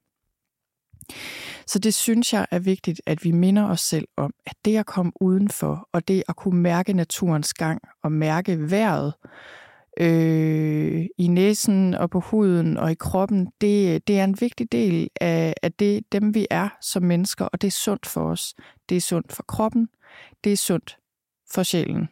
Så 1.66 1.78
det 1.78 1.94
synes 1.94 2.32
jeg 2.32 2.46
er 2.50 2.58
vigtigt, 2.58 3.00
at 3.06 3.24
vi 3.24 3.30
minder 3.30 3.68
os 3.68 3.80
selv 3.80 4.08
om, 4.16 4.34
at 4.46 4.56
det 4.64 4.76
at 4.76 4.86
komme 4.86 5.12
udenfor, 5.20 5.88
og 5.92 6.08
det 6.08 6.22
at 6.28 6.36
kunne 6.36 6.60
mærke 6.60 6.92
naturens 6.92 7.54
gang, 7.54 7.82
og 8.02 8.12
mærke 8.12 8.70
vejret 8.70 9.14
øh, 10.00 11.06
i 11.18 11.26
næsen 11.26 11.94
og 11.94 12.10
på 12.10 12.20
huden 12.20 12.76
og 12.76 12.90
i 12.90 12.94
kroppen, 12.94 13.48
det, 13.60 14.08
det 14.08 14.18
er 14.18 14.24
en 14.24 14.40
vigtig 14.40 14.72
del 14.72 15.08
af, 15.20 15.54
af 15.62 15.72
det, 15.72 16.12
dem 16.12 16.34
vi 16.34 16.46
er 16.50 16.68
som 16.80 17.02
mennesker, 17.02 17.44
og 17.44 17.60
det 17.60 17.66
er 17.66 17.72
sundt 17.72 18.06
for 18.06 18.30
os. 18.30 18.54
Det 18.88 18.96
er 18.96 19.00
sundt 19.00 19.32
for 19.32 19.42
kroppen, 19.42 19.88
det 20.44 20.52
er 20.52 20.56
sundt 20.56 20.96
for 21.54 21.62
sjælen. 21.62 22.08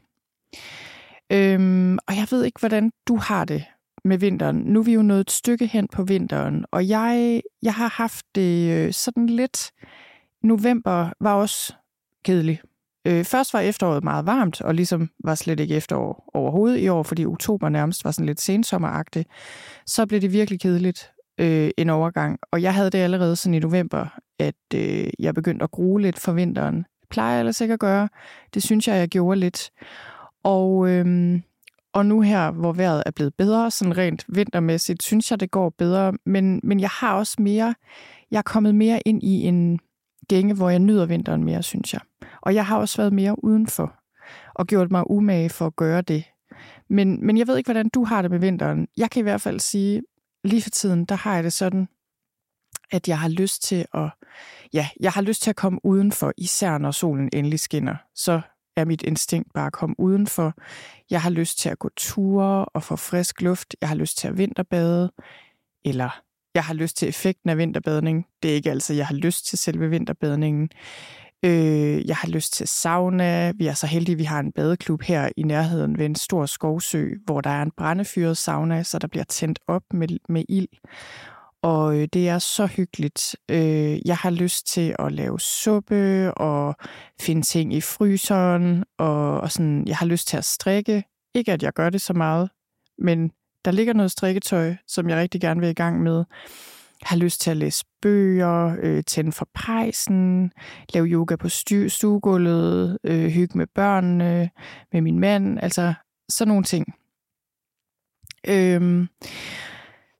Øhm, 1.33 1.99
og 2.07 2.17
jeg 2.17 2.27
ved 2.31 2.45
ikke, 2.45 2.61
hvordan 2.61 2.93
du 3.09 3.17
har 3.17 3.45
det 3.45 3.65
med 4.05 4.19
vinteren. 4.19 4.57
Nu 4.57 4.81
er 4.81 4.85
vi 4.85 4.93
jo 4.93 5.03
nået 5.03 5.21
et 5.21 5.31
stykke 5.31 5.67
hen 5.67 5.89
på 5.89 6.03
vinteren, 6.05 6.65
og 6.71 6.89
jeg, 6.89 7.43
jeg 7.63 7.75
har 7.75 7.89
haft 7.89 8.27
det 8.35 8.71
øh, 8.71 8.93
sådan 8.93 9.27
lidt... 9.27 9.71
November 10.43 11.13
var 11.21 11.35
også 11.35 11.75
kedelig. 12.25 12.61
Øh, 13.07 13.25
først 13.25 13.55
var 13.55 13.61
efteråret 13.61 14.05
meget 14.05 14.27
varmt, 14.27 14.61
og 14.61 14.75
ligesom 14.75 15.11
var 15.25 15.35
slet 15.35 15.61
ikke 15.61 15.75
efterår 15.75 16.31
overhovedet 16.35 16.79
i 16.79 16.89
år, 16.89 17.03
fordi 17.03 17.27
oktober 17.27 17.69
nærmest 17.69 18.05
var 18.05 18.11
sådan 18.11 18.27
lidt 18.27 18.41
sensommeragtigt. 18.41 19.29
Så 19.87 20.07
blev 20.07 20.21
det 20.21 20.33
virkelig 20.33 20.61
kedeligt 20.61 21.11
øh, 21.41 21.71
en 21.77 21.91
overgang, 21.91 22.39
og 22.53 22.63
jeg 22.63 22.75
havde 22.75 22.91
det 22.91 22.99
allerede 22.99 23.37
sådan 23.37 23.55
i 23.55 23.59
november, 23.59 24.07
at 24.39 24.75
øh, 24.75 25.11
jeg 25.19 25.35
begyndte 25.35 25.63
at 25.63 25.71
grue 25.71 26.01
lidt 26.01 26.19
for 26.19 26.33
vinteren. 26.33 26.77
Det 26.77 27.09
plejer 27.11 27.33
jeg 27.33 27.39
ellers 27.39 27.61
ikke 27.61 27.75
at 27.75 27.81
gøre. 27.81 28.09
Det 28.55 28.63
synes 28.63 28.89
jeg, 28.89 28.97
jeg 28.97 29.09
gjorde 29.09 29.41
lidt. 29.41 29.71
Og 30.43 30.89
øh, 30.89 31.41
og 31.93 32.07
nu 32.07 32.21
her, 32.21 32.51
hvor 32.51 32.73
vejret 32.73 33.03
er 33.07 33.11
blevet 33.11 33.35
bedre, 33.35 33.71
sådan 33.71 33.97
rent 33.97 34.25
vintermæssigt, 34.29 35.03
synes 35.03 35.31
jeg, 35.31 35.41
det 35.41 35.51
går 35.51 35.71
bedre. 35.79 36.13
Men, 36.27 36.61
men 36.63 36.81
jeg 36.81 36.89
har 36.89 37.15
også 37.15 37.37
mere, 37.39 37.75
jeg 38.31 38.39
er 38.39 38.43
kommet 38.43 38.75
mere 38.75 39.01
ind 39.07 39.23
i 39.23 39.47
en 39.47 39.79
gænge, 40.29 40.55
hvor 40.55 40.71
jeg 40.71 40.79
nyder 40.79 41.07
vinteren 41.07 41.45
mere, 41.45 41.63
synes 41.63 41.93
jeg. 41.93 42.01
Og 42.41 42.55
jeg 42.55 42.67
har 42.67 42.79
også 42.79 42.97
været 42.97 43.13
mere 43.13 43.45
udenfor 43.45 43.95
og 44.55 44.67
gjort 44.67 44.91
mig 44.91 45.11
umage 45.11 45.51
for 45.51 45.67
at 45.67 45.77
gøre 45.77 46.03
det. 46.03 46.25
Men, 46.89 47.27
men 47.27 47.39
jeg 47.39 47.47
ved 47.47 47.57
ikke, 47.57 47.69
hvordan 47.69 47.89
du 47.89 48.05
har 48.05 48.23
det 48.23 48.31
med 48.31 48.39
vinteren. 48.39 48.89
Jeg 48.97 49.11
kan 49.11 49.21
i 49.21 49.23
hvert 49.23 49.41
fald 49.41 49.61
sige, 49.61 50.03
lige 50.45 50.63
for 50.63 50.71
tiden, 50.71 51.05
der 51.05 51.15
har 51.15 51.35
jeg 51.35 51.45
det 51.45 51.53
sådan, 51.53 51.89
at 52.91 53.09
jeg 53.09 53.19
har 53.19 53.29
lyst 53.29 53.63
til 53.63 53.87
at, 53.95 54.11
ja, 54.73 54.89
jeg 55.01 55.13
har 55.13 55.23
lyst 55.23 55.43
til 55.43 55.51
at 55.51 55.57
komme 55.57 55.81
udenfor, 55.85 56.33
især 56.39 56.79
når 56.79 56.91
solen 56.91 57.31
endelig 57.33 57.61
skinner. 57.61 57.97
Så 58.15 58.41
er 58.81 58.85
mit 58.85 59.03
instinkt 59.03 59.53
bare 59.55 59.67
at 59.67 59.73
komme 59.73 59.95
udenfor. 59.99 60.55
Jeg 61.11 61.23
har 61.23 61.31
lyst 61.31 61.59
til 61.59 61.69
at 61.69 61.79
gå 61.79 61.91
ture 61.97 62.65
og 62.65 62.83
få 62.83 62.97
frisk 62.97 63.43
luft. 63.43 63.77
Jeg 63.81 63.89
har 63.89 63.97
lyst 63.97 64.19
til 64.19 64.29
at 64.29 64.39
vinterbade. 64.39 65.13
Eller 65.85 66.21
jeg 66.55 66.65
har 66.65 66.75
lyst 66.75 66.97
til 66.97 67.09
effekten 67.09 67.51
af 67.51 67.59
vinterbadning. 67.59 68.27
Det 68.43 68.51
er 68.51 68.55
ikke 68.55 68.71
altså, 68.71 68.95
jeg 68.95 69.07
har 69.07 69.15
lyst 69.15 69.47
til 69.47 69.59
selve 69.59 69.91
vinterbadningen. 69.91 70.71
Øh, 71.45 72.09
jeg 72.09 72.17
har 72.17 72.29
lyst 72.29 72.53
til 72.53 72.69
sauna. 72.69 73.53
Vi 73.57 73.67
er 73.67 73.75
så 73.75 73.87
heldige, 73.87 74.15
at 74.15 74.19
vi 74.19 74.25
har 74.25 74.41
en 74.41 74.53
badeklub 74.53 75.03
her 75.03 75.29
i 75.37 75.43
nærheden 75.43 75.99
ved 75.99 76.07
en 76.07 76.15
stor 76.15 76.47
skovsø, 76.47 77.09
hvor 77.25 77.41
der 77.41 77.51
er 77.51 77.63
en 77.63 77.73
brændefyret 77.77 78.37
sauna, 78.37 78.83
så 78.83 78.99
der 78.99 79.09
bliver 79.09 79.25
tændt 79.25 79.59
op 79.67 79.83
med, 79.95 80.09
med 80.29 80.45
ild. 80.49 80.69
Og 81.63 81.97
øh, 81.97 82.09
det 82.13 82.29
er 82.29 82.39
så 82.39 82.67
hyggeligt. 82.67 83.37
Øh, 83.51 84.09
jeg 84.09 84.17
har 84.17 84.31
lyst 84.31 84.67
til 84.67 84.97
at 84.99 85.13
lave 85.13 85.41
suppe 85.41 86.35
og 86.35 86.75
finde 87.21 87.43
ting 87.43 87.75
i 87.75 87.81
fryseren. 87.81 88.85
Og, 88.99 89.41
og 89.41 89.53
sådan, 89.53 89.87
jeg 89.87 89.97
har 89.97 90.07
lyst 90.07 90.29
til 90.29 90.37
at 90.37 90.45
strikke. 90.45 91.05
Ikke 91.35 91.53
at 91.53 91.63
jeg 91.63 91.73
gør 91.73 91.91
det 91.91 92.01
så 92.01 92.13
meget, 92.13 92.51
men 92.99 93.31
der 93.65 93.71
ligger 93.71 93.93
noget 93.93 94.11
strikketøj, 94.11 94.75
som 94.87 95.09
jeg 95.09 95.19
rigtig 95.19 95.41
gerne 95.41 95.61
vil 95.61 95.69
i 95.69 95.75
gang 95.75 96.03
med. 96.03 96.25
Jeg 97.01 97.07
har 97.07 97.17
lyst 97.17 97.41
til 97.41 97.51
at 97.51 97.57
læse 97.57 97.85
bøger, 98.03 98.77
øh, 98.83 99.05
tænde 99.05 99.33
for 99.33 99.49
pejsen, 99.55 100.53
lave 100.95 101.07
yoga 101.07 101.37
på 101.37 101.49
stuegulvet, 101.89 102.99
øh, 103.05 103.31
hygge 103.31 103.59
med 103.59 103.67
børnene, 103.75 104.51
med 104.93 105.01
min 105.01 105.19
mand, 105.19 105.59
altså 105.63 105.95
sådan 106.29 106.49
nogle 106.49 106.65
ting. 106.65 106.95
Øhm, 108.49 109.09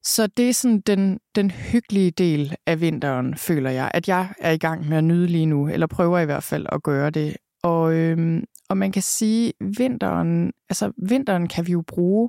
så 0.03 0.27
det 0.27 0.49
er 0.49 0.53
sådan 0.53 0.81
den, 0.81 1.21
den 1.35 1.51
hyggelige 1.51 2.11
del 2.11 2.57
af 2.67 2.81
vinteren, 2.81 3.37
føler 3.37 3.71
jeg, 3.71 3.91
at 3.95 4.09
jeg 4.09 4.29
er 4.41 4.51
i 4.51 4.59
gang 4.59 4.89
med 4.89 4.97
at 4.97 5.05
nyde 5.05 5.27
lige 5.27 5.47
nu, 5.47 5.69
eller 5.69 5.87
prøver 5.87 6.19
i 6.19 6.25
hvert 6.25 6.43
fald 6.43 6.67
at 6.73 6.83
gøre 6.83 7.11
det. 7.11 7.37
Og, 7.63 7.95
øhm, 7.95 8.45
og 8.69 8.77
man 8.77 8.93
kan 8.93 9.03
sige, 9.03 9.53
vinteren, 9.79 10.53
altså 10.69 10.93
vinteren 10.97 11.49
kan 11.49 11.67
vi 11.67 11.73
jo 11.73 11.83
bruge 11.87 12.29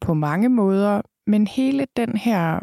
på 0.00 0.14
mange 0.14 0.48
måder, 0.48 1.02
men 1.26 1.46
hele 1.46 1.86
den 1.96 2.16
her, 2.16 2.60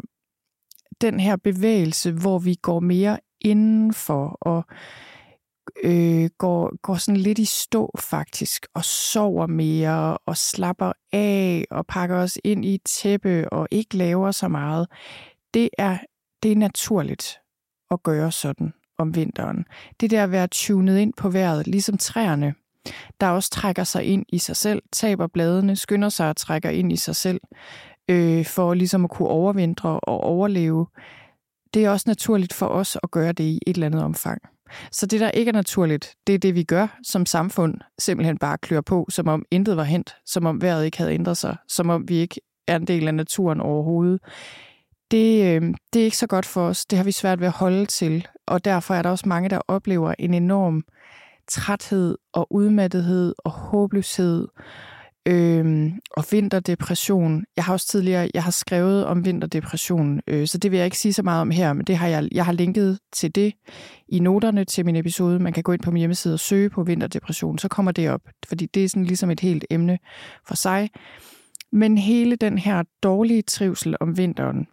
den 1.00 1.20
her 1.20 1.36
bevægelse, 1.36 2.12
hvor 2.12 2.38
vi 2.38 2.54
går 2.54 2.80
mere 2.80 3.18
indenfor 3.40 4.38
og 4.40 4.64
øh, 5.82 6.30
går, 6.38 6.76
går 6.82 6.94
sådan 6.94 7.20
lidt 7.20 7.38
i 7.38 7.44
stå 7.44 7.90
faktisk, 7.98 8.66
og 8.74 8.84
sover 8.84 9.46
mere, 9.46 10.18
og 10.18 10.36
slapper 10.36 10.92
af, 11.12 11.64
og 11.70 11.86
pakker 11.86 12.16
os 12.16 12.38
ind 12.44 12.64
i 12.64 12.74
et 12.74 12.82
tæppe, 12.84 13.52
og 13.52 13.68
ikke 13.70 13.96
laver 13.96 14.30
så 14.30 14.48
meget, 14.48 14.88
det 15.54 15.68
er, 15.78 15.98
det 16.42 16.52
er 16.52 16.56
naturligt 16.56 17.38
at 17.90 18.02
gøre 18.02 18.32
sådan 18.32 18.72
om 18.98 19.14
vinteren. 19.14 19.64
Det 20.00 20.10
der 20.10 20.22
at 20.22 20.30
være 20.30 20.46
tunet 20.46 20.98
ind 20.98 21.12
på 21.16 21.30
vejret, 21.30 21.66
ligesom 21.66 21.98
træerne, 21.98 22.54
der 23.20 23.28
også 23.28 23.50
trækker 23.50 23.84
sig 23.84 24.04
ind 24.04 24.24
i 24.28 24.38
sig 24.38 24.56
selv, 24.56 24.82
taber 24.92 25.26
bladene, 25.26 25.76
skynder 25.76 26.08
sig 26.08 26.28
og 26.28 26.36
trækker 26.36 26.70
ind 26.70 26.92
i 26.92 26.96
sig 26.96 27.16
selv, 27.16 27.40
øh, 28.08 28.44
for 28.44 28.74
ligesom 28.74 29.04
at 29.04 29.10
kunne 29.10 29.28
overvintre 29.28 30.00
og 30.00 30.20
overleve. 30.20 30.86
Det 31.74 31.84
er 31.84 31.90
også 31.90 32.04
naturligt 32.06 32.52
for 32.52 32.66
os 32.66 32.98
at 33.02 33.10
gøre 33.10 33.32
det 33.32 33.44
i 33.44 33.58
et 33.66 33.74
eller 33.74 33.86
andet 33.86 34.02
omfang. 34.02 34.42
Så 34.92 35.06
det, 35.06 35.20
der 35.20 35.30
ikke 35.30 35.48
er 35.48 35.52
naturligt, 35.52 36.14
det 36.26 36.34
er 36.34 36.38
det, 36.38 36.54
vi 36.54 36.62
gør 36.62 36.98
som 37.02 37.26
samfund. 37.26 37.74
Simpelthen 37.98 38.38
bare 38.38 38.58
klør 38.58 38.80
på, 38.80 39.06
som 39.10 39.28
om 39.28 39.44
intet 39.50 39.76
var 39.76 39.84
hent, 39.84 40.16
som 40.26 40.46
om 40.46 40.62
vejret 40.62 40.84
ikke 40.84 40.98
havde 40.98 41.14
ændret 41.14 41.36
sig, 41.36 41.56
som 41.68 41.90
om 41.90 42.08
vi 42.08 42.16
ikke 42.16 42.40
er 42.68 42.76
en 42.76 42.86
del 42.86 43.08
af 43.08 43.14
naturen 43.14 43.60
overhovedet. 43.60 44.20
Det, 45.10 45.44
øh, 45.44 45.74
det 45.92 46.00
er 46.00 46.04
ikke 46.04 46.16
så 46.16 46.26
godt 46.26 46.46
for 46.46 46.68
os. 46.68 46.86
Det 46.86 46.96
har 46.96 47.04
vi 47.04 47.12
svært 47.12 47.40
ved 47.40 47.46
at 47.46 47.52
holde 47.52 47.86
til, 47.86 48.26
og 48.46 48.64
derfor 48.64 48.94
er 48.94 49.02
der 49.02 49.10
også 49.10 49.28
mange, 49.28 49.48
der 49.48 49.60
oplever 49.68 50.14
en 50.18 50.34
enorm 50.34 50.84
træthed 51.48 52.18
og 52.32 52.46
udmattethed 52.50 53.34
og 53.38 53.50
håbløshed 53.50 54.48
øh, 55.26 55.92
og 56.10 56.24
vinterdepression. 56.30 57.44
Jeg 57.56 57.64
har 57.64 57.72
også 57.72 57.86
tidligere 57.86 58.30
jeg 58.34 58.42
har 58.42 58.50
skrevet 58.50 59.06
om 59.06 59.24
vinterdepression, 59.24 60.20
øh, 60.26 60.46
så 60.46 60.58
det 60.58 60.70
vil 60.70 60.76
jeg 60.76 60.84
ikke 60.84 60.98
sige 60.98 61.12
så 61.12 61.22
meget 61.22 61.40
om 61.40 61.50
her, 61.50 61.72
men 61.72 61.84
det 61.84 61.96
har 61.96 62.08
jeg, 62.08 62.28
jeg 62.32 62.44
har 62.44 62.52
linket 62.52 62.98
til 63.12 63.34
det 63.34 63.52
i 64.08 64.18
noterne 64.18 64.64
til 64.64 64.84
min 64.84 64.96
episode. 64.96 65.38
Man 65.38 65.52
kan 65.52 65.62
gå 65.62 65.72
ind 65.72 65.82
på 65.82 65.90
min 65.90 65.98
hjemmeside 65.98 66.34
og 66.34 66.40
søge 66.40 66.70
på 66.70 66.82
vinterdepression, 66.82 67.58
så 67.58 67.68
kommer 67.68 67.92
det 67.92 68.10
op, 68.10 68.20
fordi 68.48 68.66
det 68.66 68.84
er 68.84 68.88
sådan 68.88 69.04
ligesom 69.04 69.30
et 69.30 69.40
helt 69.40 69.64
emne 69.70 69.98
for 70.48 70.54
sig. 70.54 70.90
Men 71.72 71.98
hele 71.98 72.36
den 72.36 72.58
her 72.58 72.82
dårlige 73.02 73.42
trivsel 73.42 73.96
om 74.00 74.16
vinteren, 74.16 74.66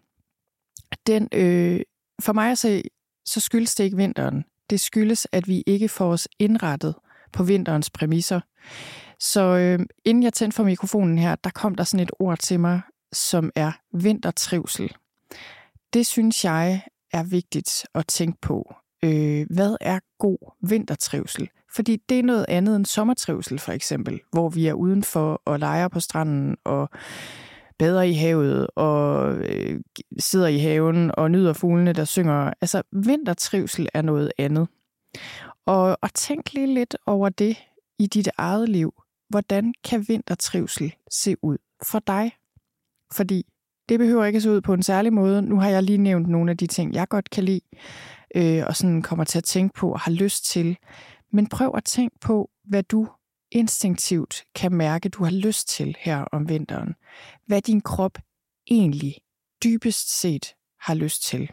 den, 1.07 1.29
øh, 1.31 1.81
for 2.21 2.33
mig 2.33 2.51
at 2.51 2.57
se, 2.57 2.83
så 3.25 3.39
skyldes 3.39 3.75
det 3.75 3.83
ikke 3.83 3.97
vinteren. 3.97 4.43
Det 4.69 4.79
skyldes, 4.79 5.27
at 5.31 5.47
vi 5.47 5.63
ikke 5.67 5.89
får 5.89 6.11
os 6.11 6.27
indrettet 6.39 6.95
på 7.33 7.43
vinterens 7.43 7.89
præmisser. 7.89 8.41
Så 9.19 9.41
øh, 9.41 9.79
inden 10.05 10.23
jeg 10.23 10.33
tændte 10.33 10.55
for 10.55 10.63
mikrofonen 10.63 11.17
her, 11.17 11.35
der 11.35 11.49
kom 11.49 11.75
der 11.75 11.83
sådan 11.83 12.03
et 12.03 12.11
ord 12.19 12.37
til 12.37 12.59
mig, 12.59 12.81
som 13.13 13.51
er 13.55 13.71
vintertrivsel. 13.93 14.91
Det 15.93 16.07
synes 16.07 16.45
jeg 16.45 16.81
er 17.13 17.23
vigtigt 17.23 17.85
at 17.95 18.07
tænke 18.07 18.41
på. 18.41 18.75
Øh, 19.03 19.45
hvad 19.49 19.77
er 19.81 19.99
god 20.19 20.53
vintertrivsel? 20.69 21.49
Fordi 21.75 21.97
det 22.09 22.19
er 22.19 22.23
noget 22.23 22.45
andet 22.49 22.75
end 22.75 22.85
sommertrivsel 22.85 23.59
for 23.59 23.71
eksempel, 23.71 24.19
hvor 24.31 24.49
vi 24.49 24.67
er 24.67 24.73
udenfor 24.73 25.41
og 25.45 25.59
leger 25.59 25.87
på 25.87 25.99
stranden 25.99 26.57
og 26.63 26.89
bader 27.79 28.01
i 28.01 28.13
havet 28.13 28.67
og 28.75 29.33
øh, 29.35 29.81
sidder 30.19 30.47
i 30.47 30.57
haven 30.57 31.11
og 31.17 31.31
nyder 31.31 31.53
fuglene, 31.53 31.93
der 31.93 32.05
synger. 32.05 32.53
Altså 32.61 32.81
vintertrivsel 32.91 33.89
er 33.93 34.01
noget 34.01 34.31
andet. 34.37 34.67
Og, 35.65 35.97
og 36.01 36.13
tænk 36.13 36.53
lige 36.53 36.73
lidt 36.73 36.97
over 37.05 37.29
det 37.29 37.57
i 37.99 38.07
dit 38.07 38.29
eget 38.37 38.69
liv 38.69 38.93
hvordan 39.33 39.73
kan 39.83 40.05
vintertrivsel 40.07 40.95
se 41.11 41.35
ud 41.41 41.57
for 41.83 41.99
dig? 41.99 42.31
Fordi 43.13 43.45
det 43.89 43.99
behøver 43.99 44.25
ikke 44.25 44.37
at 44.37 44.43
se 44.43 44.51
ud 44.51 44.61
på 44.61 44.73
en 44.73 44.83
særlig 44.83 45.13
måde. 45.13 45.41
Nu 45.41 45.59
har 45.59 45.69
jeg 45.69 45.83
lige 45.83 45.97
nævnt 45.97 46.27
nogle 46.27 46.51
af 46.51 46.57
de 46.57 46.67
ting, 46.67 46.93
jeg 46.93 47.07
godt 47.07 47.29
kan 47.29 47.43
lide, 47.43 47.61
øh, 48.35 48.63
og 48.67 48.75
sådan 48.75 49.01
kommer 49.01 49.25
til 49.25 49.37
at 49.37 49.43
tænke 49.43 49.73
på 49.73 49.91
og 49.91 49.99
har 49.99 50.11
lyst 50.11 50.45
til. 50.45 50.77
Men 51.31 51.47
prøv 51.47 51.71
at 51.75 51.83
tænke 51.83 52.19
på, 52.19 52.49
hvad 52.63 52.83
du 52.83 53.07
instinktivt 53.51 54.43
kan 54.55 54.73
mærke, 54.73 55.09
du 55.09 55.23
har 55.23 55.31
lyst 55.31 55.67
til 55.67 55.95
her 55.99 56.21
om 56.31 56.49
vinteren. 56.49 56.95
Hvad 57.47 57.61
din 57.61 57.81
krop 57.81 58.17
egentlig 58.71 59.17
dybest 59.63 60.21
set 60.21 60.55
har 60.79 60.93
lyst 60.93 61.23
til. 61.23 61.51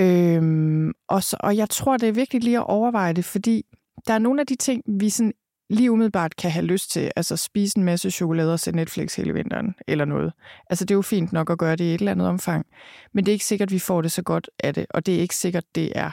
Øhm, 0.00 0.92
og, 1.08 1.22
så, 1.22 1.36
og 1.40 1.56
jeg 1.56 1.70
tror, 1.70 1.96
det 1.96 2.08
er 2.08 2.12
vigtigt 2.12 2.44
lige 2.44 2.56
at 2.56 2.66
overveje 2.66 3.12
det, 3.12 3.24
fordi 3.24 3.64
der 4.06 4.14
er 4.14 4.18
nogle 4.18 4.40
af 4.40 4.46
de 4.46 4.56
ting, 4.56 4.82
vi 4.86 5.10
sådan 5.10 5.32
lige 5.70 5.92
umiddelbart 5.92 6.36
kan 6.36 6.50
have 6.50 6.64
lyst 6.64 6.90
til, 6.90 7.10
altså 7.16 7.36
spise 7.36 7.78
en 7.78 7.84
masse 7.84 8.10
chokolade 8.10 8.52
og 8.52 8.60
se 8.60 8.72
Netflix 8.72 9.16
hele 9.16 9.34
vinteren, 9.34 9.74
eller 9.88 10.04
noget. 10.04 10.32
Altså 10.70 10.84
det 10.84 10.90
er 10.94 10.98
jo 10.98 11.02
fint 11.02 11.32
nok 11.32 11.50
at 11.50 11.58
gøre 11.58 11.76
det 11.76 11.84
i 11.84 11.94
et 11.94 11.98
eller 11.98 12.12
andet 12.12 12.28
omfang, 12.28 12.66
men 13.14 13.26
det 13.26 13.32
er 13.32 13.34
ikke 13.34 13.44
sikkert, 13.44 13.68
at 13.68 13.72
vi 13.72 13.78
får 13.78 14.02
det 14.02 14.12
så 14.12 14.22
godt 14.22 14.50
af 14.64 14.74
det, 14.74 14.86
og 14.90 15.06
det 15.06 15.14
er 15.14 15.20
ikke 15.20 15.36
sikkert, 15.36 15.64
det 15.74 15.92
er, 15.94 16.10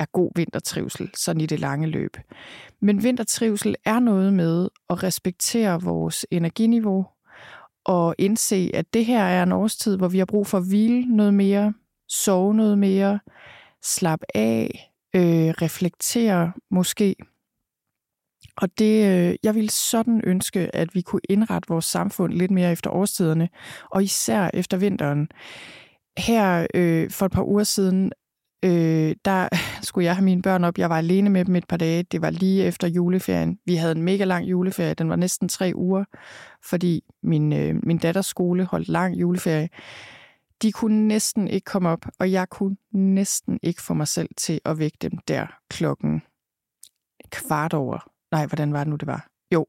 er 0.00 0.04
god 0.12 0.30
vintertrivsel, 0.36 1.10
sådan 1.14 1.40
i 1.40 1.46
det 1.46 1.60
lange 1.60 1.86
løb. 1.86 2.16
Men 2.80 3.02
vintertrivsel 3.02 3.76
er 3.84 4.00
noget 4.00 4.32
med 4.32 4.68
at 4.90 5.02
respektere 5.02 5.82
vores 5.82 6.26
energiniveau, 6.30 7.06
og 7.84 8.14
indse, 8.18 8.70
at 8.74 8.94
det 8.94 9.04
her 9.04 9.22
er 9.22 9.42
en 9.42 9.52
årstid, 9.52 9.96
hvor 9.96 10.08
vi 10.08 10.18
har 10.18 10.24
brug 10.24 10.46
for 10.46 10.58
at 10.58 10.68
hvile 10.68 11.16
noget 11.16 11.34
mere, 11.34 11.72
sove 12.10 12.54
noget 12.54 12.78
mere, 12.78 13.20
slappe 13.82 14.26
af, 14.36 14.92
øh, 15.14 15.48
reflektere 15.62 16.52
måske, 16.70 17.16
og 18.56 18.78
det, 18.78 19.06
øh, 19.06 19.34
jeg 19.42 19.54
ville 19.54 19.70
sådan 19.70 20.20
ønske, 20.24 20.76
at 20.76 20.94
vi 20.94 21.00
kunne 21.00 21.20
indrette 21.28 21.68
vores 21.68 21.84
samfund 21.84 22.32
lidt 22.32 22.50
mere 22.50 22.72
efter 22.72 22.90
årstiderne, 22.90 23.48
og 23.90 24.02
især 24.02 24.50
efter 24.54 24.76
vinteren. 24.76 25.28
Her 26.18 26.66
øh, 26.74 27.10
for 27.10 27.26
et 27.26 27.32
par 27.32 27.44
uger 27.44 27.64
siden, 27.64 28.12
øh, 28.64 29.14
der 29.24 29.48
skulle 29.86 30.04
jeg 30.04 30.16
have 30.16 30.24
mine 30.24 30.42
børn 30.42 30.64
op. 30.64 30.78
Jeg 30.78 30.90
var 30.90 30.98
alene 30.98 31.30
med 31.30 31.44
dem 31.44 31.56
et 31.56 31.68
par 31.68 31.76
dage. 31.76 32.02
Det 32.02 32.22
var 32.22 32.30
lige 32.30 32.64
efter 32.64 32.88
juleferien. 32.88 33.58
Vi 33.66 33.74
havde 33.74 33.92
en 33.92 34.02
mega 34.02 34.24
lang 34.24 34.44
juleferie. 34.44 34.94
Den 34.94 35.08
var 35.08 35.16
næsten 35.16 35.48
tre 35.48 35.72
uger, 35.74 36.04
fordi 36.64 37.02
min, 37.22 37.52
øh, 37.52 37.74
min 37.82 37.98
datters 37.98 38.26
skole 38.26 38.64
holdt 38.64 38.88
lang 38.88 39.14
juleferie. 39.20 39.68
De 40.62 40.72
kunne 40.72 41.08
næsten 41.08 41.48
ikke 41.48 41.64
komme 41.64 41.88
op, 41.88 42.06
og 42.18 42.32
jeg 42.32 42.48
kunne 42.48 42.76
næsten 42.92 43.58
ikke 43.62 43.82
få 43.82 43.94
mig 43.94 44.08
selv 44.08 44.28
til 44.36 44.60
at 44.64 44.78
vække 44.78 44.98
dem 45.00 45.18
der 45.28 45.46
klokken 45.68 46.22
kvart 47.30 47.74
over 47.74 48.10
Nej, 48.32 48.46
hvordan 48.46 48.72
var 48.72 48.84
det 48.84 48.88
nu, 48.90 48.96
det 48.96 49.06
var? 49.06 49.28
Jo, 49.54 49.66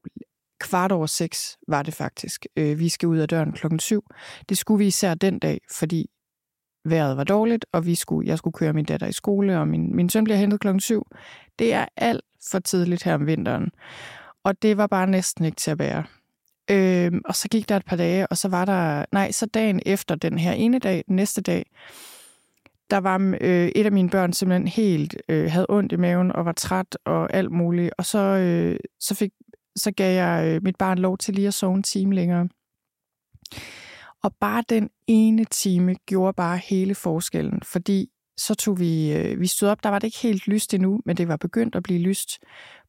kvart 0.60 0.92
over 0.92 1.06
seks 1.06 1.58
var 1.68 1.82
det 1.82 1.94
faktisk. 1.94 2.46
Øh, 2.56 2.78
vi 2.78 2.88
skal 2.88 3.08
ud 3.08 3.18
af 3.18 3.28
døren 3.28 3.52
klokken 3.52 3.80
syv. 3.80 4.04
Det 4.48 4.58
skulle 4.58 4.78
vi 4.78 4.86
især 4.86 5.14
den 5.14 5.38
dag, 5.38 5.60
fordi 5.70 6.10
vejret 6.84 7.16
var 7.16 7.24
dårligt, 7.24 7.66
og 7.72 7.86
vi 7.86 7.94
skulle, 7.94 8.28
jeg 8.28 8.38
skulle 8.38 8.54
køre 8.54 8.72
min 8.72 8.84
datter 8.84 9.06
i 9.06 9.12
skole, 9.12 9.58
og 9.58 9.68
min, 9.68 9.96
min 9.96 10.08
søn 10.08 10.24
bliver 10.24 10.36
hentet 10.36 10.60
klokken 10.60 10.80
syv. 10.80 11.06
Det 11.58 11.72
er 11.72 11.86
alt 11.96 12.24
for 12.50 12.58
tidligt 12.58 13.02
her 13.02 13.14
om 13.14 13.26
vinteren. 13.26 13.70
Og 14.44 14.62
det 14.62 14.76
var 14.76 14.86
bare 14.86 15.06
næsten 15.06 15.44
ikke 15.44 15.56
til 15.56 15.70
at 15.70 15.78
bære. 15.78 16.04
Øh, 16.72 17.12
og 17.24 17.34
så 17.34 17.48
gik 17.48 17.68
der 17.68 17.76
et 17.76 17.84
par 17.84 17.96
dage, 17.96 18.26
og 18.26 18.38
så 18.38 18.48
var 18.48 18.64
der, 18.64 19.04
nej, 19.12 19.30
så 19.30 19.46
dagen 19.46 19.80
efter 19.86 20.14
den 20.14 20.38
her 20.38 20.52
ene 20.52 20.78
dag, 20.78 21.04
næste 21.06 21.40
dag, 21.40 21.66
der 22.90 22.98
var 22.98 23.36
øh, 23.40 23.68
et 23.68 23.86
af 23.86 23.92
mine 23.92 24.10
børn 24.10 24.32
simpelthen 24.32 24.68
helt, 24.68 25.16
øh, 25.28 25.50
havde 25.50 25.66
ondt 25.68 25.92
i 25.92 25.96
maven 25.96 26.32
og 26.32 26.44
var 26.44 26.52
træt 26.52 26.98
og 27.04 27.34
alt 27.34 27.52
muligt. 27.52 27.94
Og 27.98 28.06
så, 28.06 28.18
øh, 28.18 28.76
så, 29.00 29.14
fik, 29.14 29.30
så 29.76 29.92
gav 29.92 30.14
jeg 30.14 30.46
øh, 30.46 30.62
mit 30.62 30.76
barn 30.76 30.98
lov 30.98 31.18
til 31.18 31.34
lige 31.34 31.48
at 31.48 31.54
sove 31.54 31.74
en 31.74 31.82
time 31.82 32.14
længere. 32.14 32.48
Og 34.22 34.34
bare 34.40 34.64
den 34.68 34.90
ene 35.06 35.44
time 35.44 35.94
gjorde 36.06 36.32
bare 36.32 36.58
hele 36.58 36.94
forskellen, 36.94 37.62
fordi 37.64 38.10
så 38.46 38.54
tog 38.54 38.80
vi, 38.80 39.12
øh, 39.12 39.40
vi 39.40 39.46
stod 39.46 39.68
op, 39.68 39.82
der 39.82 39.88
var 39.88 39.98
det 39.98 40.06
ikke 40.06 40.18
helt 40.18 40.46
lyst 40.46 40.74
endnu, 40.74 41.00
men 41.04 41.16
det 41.16 41.28
var 41.28 41.36
begyndt 41.36 41.74
at 41.74 41.82
blive 41.82 41.98
lyst. 41.98 42.38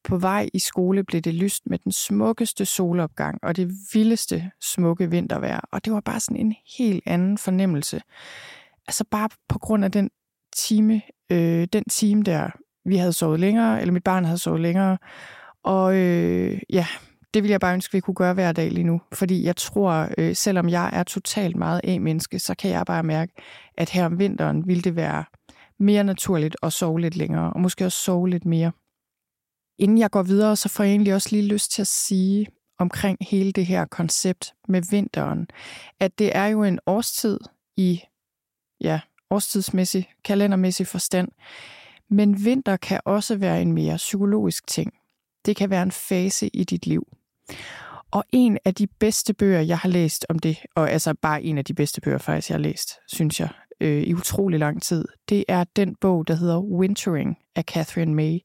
På 0.04 0.18
vej 0.18 0.48
i 0.54 0.58
skole 0.58 1.04
blev 1.04 1.20
det 1.20 1.34
lyst 1.34 1.62
med 1.66 1.78
den 1.78 1.92
smukkeste 1.92 2.64
solopgang 2.64 3.38
og 3.42 3.56
det 3.56 3.70
vildeste 3.92 4.50
smukke 4.60 5.10
vintervejr. 5.10 5.60
Og 5.72 5.84
det 5.84 5.92
var 5.92 6.00
bare 6.00 6.20
sådan 6.20 6.36
en 6.36 6.54
helt 6.78 7.02
anden 7.06 7.38
fornemmelse. 7.38 8.00
Altså 8.88 9.04
bare 9.10 9.28
på 9.48 9.58
grund 9.58 9.84
af 9.84 9.92
den 9.92 10.10
time, 10.56 11.02
øh, 11.30 11.68
den 11.72 11.84
time 11.84 12.22
der, 12.22 12.50
vi 12.84 12.96
havde 12.96 13.12
sovet 13.12 13.40
længere, 13.40 13.80
eller 13.80 13.92
mit 13.92 14.04
barn 14.04 14.24
havde 14.24 14.38
sovet 14.38 14.60
længere. 14.60 14.98
Og 15.62 15.96
øh, 15.96 16.60
ja, 16.70 16.86
det 17.34 17.42
vil 17.42 17.50
jeg 17.50 17.60
bare 17.60 17.74
ønske, 17.74 17.92
vi 17.92 18.00
kunne 18.00 18.14
gøre 18.14 18.34
hver 18.34 18.52
dag 18.52 18.70
lige 18.70 18.84
nu. 18.84 19.00
Fordi 19.12 19.44
jeg 19.44 19.56
tror, 19.56 20.08
øh, 20.18 20.36
selvom 20.36 20.68
jeg 20.68 20.90
er 20.92 21.02
totalt 21.02 21.56
meget 21.56 21.80
af 21.84 22.00
menneske 22.00 22.38
så 22.38 22.54
kan 22.54 22.70
jeg 22.70 22.86
bare 22.86 23.02
mærke, 23.02 23.32
at 23.76 23.90
her 23.90 24.06
om 24.06 24.18
vinteren 24.18 24.66
ville 24.66 24.82
det 24.82 24.96
være 24.96 25.24
mere 25.84 26.04
naturligt 26.04 26.56
at 26.62 26.72
sove 26.72 27.00
lidt 27.00 27.16
længere, 27.16 27.52
og 27.52 27.60
måske 27.60 27.84
også 27.84 27.98
sove 27.98 28.28
lidt 28.28 28.44
mere. 28.44 28.72
Inden 29.78 29.98
jeg 29.98 30.10
går 30.10 30.22
videre, 30.22 30.56
så 30.56 30.68
får 30.68 30.84
jeg 30.84 30.90
egentlig 30.90 31.14
også 31.14 31.28
lige 31.30 31.48
lyst 31.48 31.70
til 31.70 31.82
at 31.82 31.86
sige 31.86 32.46
omkring 32.78 33.18
hele 33.20 33.52
det 33.52 33.66
her 33.66 33.84
koncept 33.84 34.54
med 34.68 34.82
vinteren, 34.90 35.46
at 36.00 36.18
det 36.18 36.36
er 36.36 36.46
jo 36.46 36.62
en 36.62 36.78
årstid 36.86 37.38
i, 37.76 38.00
ja, 38.80 39.00
årstidsmæssig, 39.30 40.10
kalendermæssig 40.24 40.86
forstand, 40.86 41.28
men 42.08 42.44
vinter 42.44 42.76
kan 42.76 43.00
også 43.04 43.36
være 43.36 43.62
en 43.62 43.72
mere 43.72 43.96
psykologisk 43.96 44.66
ting. 44.66 44.92
Det 45.46 45.56
kan 45.56 45.70
være 45.70 45.82
en 45.82 45.92
fase 45.92 46.48
i 46.48 46.64
dit 46.64 46.86
liv. 46.86 47.06
Og 48.10 48.24
en 48.32 48.58
af 48.64 48.74
de 48.74 48.86
bedste 48.86 49.34
bøger, 49.34 49.60
jeg 49.60 49.78
har 49.78 49.88
læst 49.88 50.26
om 50.28 50.38
det, 50.38 50.58
og 50.74 50.90
altså 50.90 51.14
bare 51.14 51.42
en 51.42 51.58
af 51.58 51.64
de 51.64 51.74
bedste 51.74 52.00
bøger 52.00 52.18
faktisk, 52.18 52.48
jeg 52.50 52.54
har 52.54 52.62
læst, 52.62 52.90
synes 53.08 53.40
jeg, 53.40 53.48
øh, 53.80 54.02
i 54.02 54.14
utrolig 54.14 54.58
lang 54.58 54.82
tid, 54.82 55.04
det 55.28 55.44
er 55.48 55.64
den 55.76 55.94
bog, 56.00 56.28
der 56.28 56.34
hedder 56.34 56.60
Wintering 56.60 57.36
af 57.56 57.64
Catherine 57.64 58.14
May. 58.14 58.38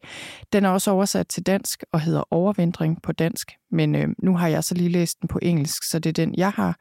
Den 0.54 0.66
er 0.66 0.70
også 0.70 0.92
oversat 0.92 1.28
til 1.28 1.46
dansk 1.46 1.84
og 1.92 2.02
hedder 2.02 2.24
Overvintring 2.34 3.02
på 3.02 3.12
dansk, 3.12 3.52
men 3.72 3.96
øh, 3.96 4.08
nu 4.24 4.36
har 4.36 4.48
jeg 4.48 4.64
så 4.64 4.76
lige 4.76 4.90
læst 4.90 5.22
den 5.22 5.28
på 5.28 5.40
engelsk, 5.42 5.84
så 5.84 6.00
det 6.00 6.10
er 6.10 6.26
den, 6.26 6.36
jeg 6.38 6.52
har 6.52 6.80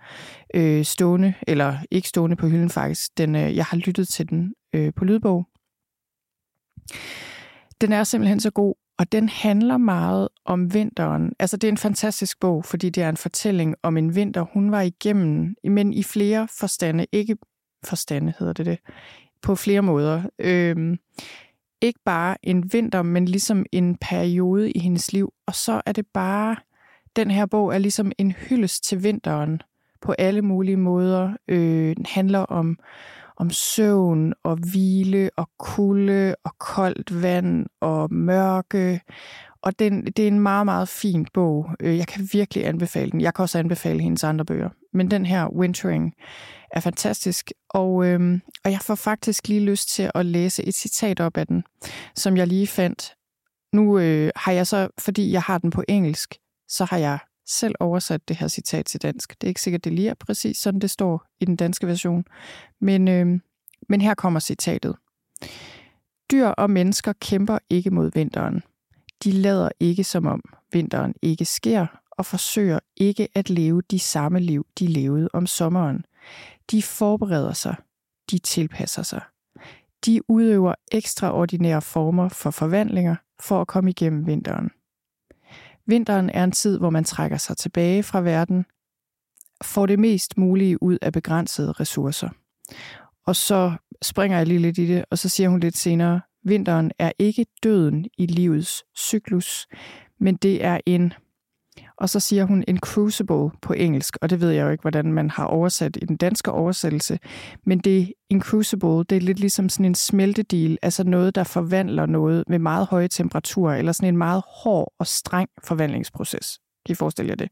øh, 0.54 0.84
stående, 0.84 1.34
eller 1.46 1.76
ikke 1.90 2.08
stående 2.08 2.36
på 2.36 2.48
hylden 2.48 2.70
faktisk, 2.70 3.18
den, 3.18 3.36
øh, 3.36 3.56
jeg 3.56 3.64
har 3.64 3.76
lyttet 3.76 4.08
til 4.08 4.28
den 4.28 4.54
øh, 4.74 4.92
på 4.96 5.04
lydbog. 5.04 5.46
Den 7.80 7.92
er 7.92 8.04
simpelthen 8.04 8.40
så 8.40 8.50
god, 8.50 8.74
og 8.98 9.12
den 9.12 9.28
handler 9.28 9.76
meget 9.76 10.28
om 10.44 10.74
vinteren. 10.74 11.32
Altså, 11.38 11.56
det 11.56 11.68
er 11.68 11.72
en 11.72 11.78
fantastisk 11.78 12.40
bog, 12.40 12.64
fordi 12.64 12.90
det 12.90 13.02
er 13.02 13.08
en 13.08 13.16
fortælling 13.16 13.74
om 13.82 13.96
en 13.96 14.14
vinter, 14.14 14.42
hun 14.52 14.72
var 14.72 14.80
igennem, 14.80 15.54
men 15.64 15.92
i 15.92 16.02
flere 16.02 16.48
forstande. 16.58 17.06
Ikke 17.12 17.36
forstande 17.84 18.32
hedder 18.38 18.52
det 18.52 18.66
det. 18.66 18.78
På 19.42 19.54
flere 19.54 19.82
måder. 19.82 20.22
Øhm, 20.38 20.98
ikke 21.80 22.00
bare 22.04 22.36
en 22.42 22.72
vinter, 22.72 23.02
men 23.02 23.24
ligesom 23.24 23.66
en 23.72 23.96
periode 23.96 24.70
i 24.70 24.78
hendes 24.78 25.12
liv. 25.12 25.32
Og 25.46 25.54
så 25.54 25.80
er 25.86 25.92
det 25.92 26.06
bare, 26.06 26.56
den 27.16 27.30
her 27.30 27.46
bog 27.46 27.74
er 27.74 27.78
ligesom 27.78 28.12
en 28.18 28.32
hyldest 28.32 28.84
til 28.84 29.02
vinteren 29.02 29.62
på 30.00 30.14
alle 30.18 30.42
mulige 30.42 30.76
måder. 30.76 31.32
Øh, 31.48 31.96
den 31.96 32.06
handler 32.08 32.38
om, 32.38 32.78
om 33.36 33.50
søvn 33.50 34.32
og 34.42 34.56
hvile 34.56 35.30
og 35.36 35.50
kulde 35.58 36.34
og 36.44 36.58
koldt 36.58 37.22
vand 37.22 37.66
og 37.80 38.12
mørke. 38.14 39.00
Og 39.62 39.78
den, 39.78 40.04
det 40.04 40.18
er 40.18 40.28
en 40.28 40.40
meget, 40.40 40.64
meget 40.64 40.88
fin 40.88 41.26
bog. 41.34 41.70
Øh, 41.80 41.98
jeg 41.98 42.06
kan 42.06 42.28
virkelig 42.32 42.66
anbefale 42.66 43.10
den. 43.10 43.20
Jeg 43.20 43.34
kan 43.34 43.42
også 43.42 43.58
anbefale 43.58 44.00
hendes 44.00 44.24
andre 44.24 44.44
bøger. 44.44 44.68
Men 44.92 45.10
den 45.10 45.26
her, 45.26 45.48
Wintering, 45.48 46.14
er 46.70 46.80
fantastisk. 46.80 47.52
Og, 47.70 48.06
øhm, 48.06 48.40
og 48.64 48.70
jeg 48.70 48.80
får 48.80 48.94
faktisk 48.94 49.48
lige 49.48 49.60
lyst 49.60 49.88
til 49.88 50.10
at 50.14 50.26
læse 50.26 50.64
et 50.64 50.74
citat 50.74 51.20
op 51.20 51.36
af 51.36 51.46
den, 51.46 51.64
som 52.14 52.36
jeg 52.36 52.46
lige 52.46 52.66
fandt. 52.66 53.14
Nu 53.72 53.98
øh, 53.98 54.30
har 54.36 54.52
jeg 54.52 54.66
så, 54.66 54.88
fordi 54.98 55.32
jeg 55.32 55.42
har 55.42 55.58
den 55.58 55.70
på 55.70 55.84
engelsk, 55.88 56.34
så 56.68 56.84
har 56.84 56.98
jeg 56.98 57.18
selv 57.46 57.74
oversat 57.80 58.28
det 58.28 58.36
her 58.36 58.48
citat 58.48 58.86
til 58.86 59.02
dansk. 59.02 59.40
Det 59.40 59.46
er 59.46 59.48
ikke 59.48 59.62
sikkert, 59.62 59.84
det 59.84 59.92
lige 59.92 60.08
er 60.08 60.14
præcis 60.14 60.56
sådan, 60.56 60.80
det 60.80 60.90
står 60.90 61.26
i 61.40 61.44
den 61.44 61.56
danske 61.56 61.86
version. 61.86 62.24
Men, 62.80 63.08
øh, 63.08 63.40
men 63.88 64.00
her 64.00 64.14
kommer 64.14 64.40
citatet. 64.40 64.96
Dyr 66.30 66.46
og 66.46 66.70
mennesker 66.70 67.12
kæmper 67.12 67.58
ikke 67.70 67.90
mod 67.90 68.10
vinteren. 68.14 68.62
De 69.24 69.32
lader 69.32 69.68
ikke 69.80 70.04
som 70.04 70.26
om 70.26 70.42
vinteren 70.72 71.14
ikke 71.22 71.44
sker, 71.44 71.86
og 72.10 72.26
forsøger 72.26 72.78
ikke 72.96 73.28
at 73.34 73.50
leve 73.50 73.82
de 73.90 73.98
samme 73.98 74.40
liv, 74.40 74.66
de 74.78 74.86
levede 74.86 75.28
om 75.32 75.46
sommeren. 75.46 76.04
De 76.70 76.82
forbereder 76.82 77.52
sig. 77.52 77.76
De 78.30 78.38
tilpasser 78.38 79.02
sig. 79.02 79.22
De 80.06 80.30
udøver 80.30 80.74
ekstraordinære 80.92 81.82
former 81.82 82.28
for 82.28 82.50
forvandlinger 82.50 83.16
for 83.40 83.60
at 83.60 83.66
komme 83.66 83.90
igennem 83.90 84.26
vinteren. 84.26 84.70
Vinteren 85.86 86.30
er 86.30 86.44
en 86.44 86.52
tid, 86.52 86.78
hvor 86.78 86.90
man 86.90 87.04
trækker 87.04 87.36
sig 87.36 87.56
tilbage 87.56 88.02
fra 88.02 88.20
verden, 88.20 88.64
får 89.64 89.86
det 89.86 89.98
mest 89.98 90.38
mulige 90.38 90.82
ud 90.82 90.98
af 91.02 91.12
begrænsede 91.12 91.72
ressourcer. 91.72 92.28
Og 93.26 93.36
så 93.36 93.72
springer 94.02 94.38
jeg 94.38 94.46
lige 94.46 94.58
lidt 94.58 94.78
i 94.78 94.86
det, 94.86 95.04
og 95.10 95.18
så 95.18 95.28
siger 95.28 95.48
hun 95.48 95.60
lidt 95.60 95.76
senere, 95.76 96.20
vinteren 96.44 96.92
er 96.98 97.12
ikke 97.18 97.46
døden 97.62 98.06
i 98.18 98.26
livets 98.26 98.84
cyklus, 98.98 99.66
men 100.20 100.36
det 100.36 100.64
er 100.64 100.80
en 100.86 101.12
og 101.98 102.08
så 102.08 102.20
siger 102.20 102.44
hun 102.44 102.64
en 102.68 102.78
crucible 102.78 103.50
på 103.62 103.72
engelsk, 103.72 104.16
og 104.22 104.30
det 104.30 104.40
ved 104.40 104.50
jeg 104.50 104.64
jo 104.64 104.70
ikke, 104.70 104.82
hvordan 104.82 105.12
man 105.12 105.30
har 105.30 105.44
oversat 105.44 105.96
i 105.96 106.04
den 106.04 106.16
danske 106.16 106.50
oversættelse. 106.50 107.18
Men 107.66 107.78
det 107.78 108.12
en 108.30 108.40
crucible, 108.40 109.04
det 109.04 109.12
er 109.12 109.20
lidt 109.20 109.38
ligesom 109.38 109.68
sådan 109.68 109.86
en 109.86 109.94
smeltedil, 109.94 110.78
altså 110.82 111.04
noget, 111.04 111.34
der 111.34 111.44
forvandler 111.44 112.06
noget 112.06 112.44
med 112.48 112.58
meget 112.58 112.86
høje 112.86 113.08
temperaturer, 113.08 113.74
eller 113.76 113.92
sådan 113.92 114.08
en 114.08 114.18
meget 114.18 114.42
hård 114.46 114.94
og 114.98 115.06
streng 115.06 115.48
forvandlingsproces. 115.64 116.58
Kan 116.86 116.92
I 116.92 116.94
forestille 116.94 117.28
jer 117.28 117.36
det? 117.36 117.48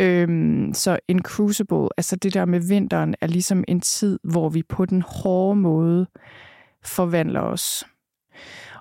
Øhm, 0.00 0.74
så 0.74 0.98
en 1.08 1.22
crucible, 1.22 1.88
altså 1.96 2.16
det 2.16 2.34
der 2.34 2.44
med 2.44 2.60
vinteren, 2.68 3.14
er 3.20 3.26
ligesom 3.26 3.64
en 3.68 3.80
tid, 3.80 4.18
hvor 4.24 4.48
vi 4.48 4.62
på 4.62 4.86
den 4.86 5.02
hårde 5.02 5.56
måde 5.56 6.06
forvandler 6.84 7.40
os. 7.40 7.84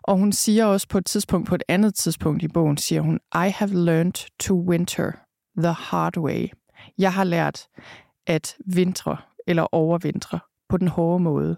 Og 0.04 0.18
hun 0.18 0.32
siger 0.32 0.66
også 0.66 0.88
på 0.88 0.98
et 0.98 1.06
tidspunkt, 1.06 1.48
på 1.48 1.56
et 1.56 1.64
andet 1.68 1.96
tidspunkt 1.96 2.44
i 2.44 2.48
bogen, 2.48 2.78
siger 2.78 3.02
hun, 3.02 3.20
I 3.36 3.50
have 3.50 3.74
learned 3.74 4.30
to 4.40 4.56
winter 4.68 5.12
the 5.58 5.72
hard 5.72 6.18
way. 6.18 6.48
Jeg 6.98 7.14
har 7.14 7.24
lært 7.24 7.68
at 8.28 8.56
vintre 8.66 9.18
eller 9.48 9.68
overvintre 9.72 10.40
på 10.70 10.78
den 10.78 10.88
hårde 10.88 11.24
måde. 11.24 11.58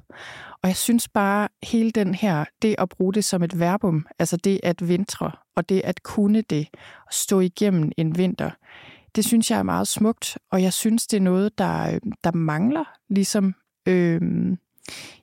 Og 0.62 0.70
jeg 0.70 0.76
synes 0.76 1.08
bare, 1.08 1.48
hele 1.64 1.92
den 1.92 2.16
her, 2.16 2.46
det 2.62 2.76
at 2.78 2.90
bruge 2.90 3.14
det 3.14 3.26
som 3.26 3.44
et 3.44 3.60
verbum, 3.60 4.06
altså 4.20 4.38
det 4.38 4.60
at 4.64 4.88
vintre, 4.88 5.32
og 5.56 5.70
det 5.70 5.82
at 5.84 6.04
kunne 6.04 6.42
det, 6.42 6.68
og 7.06 7.14
stå 7.14 7.40
igennem 7.40 7.92
en 7.98 8.18
vinter, 8.18 8.52
det 9.16 9.26
synes 9.26 9.52
jeg 9.52 9.60
er 9.60 9.64
meget 9.64 9.88
smukt, 9.88 10.38
og 10.52 10.62
jeg 10.62 10.74
synes, 10.74 11.08
det 11.08 11.18
er 11.18 11.22
noget, 11.22 11.58
der, 11.58 11.94
øh, 11.94 12.00
der 12.24 12.32
mangler, 12.32 12.84
ligesom 13.10 13.56
øh, 13.86 14.22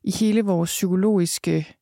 i 0.05 0.11
hele 0.11 0.43
vores 0.43 0.71
psykologiske 0.71 1.77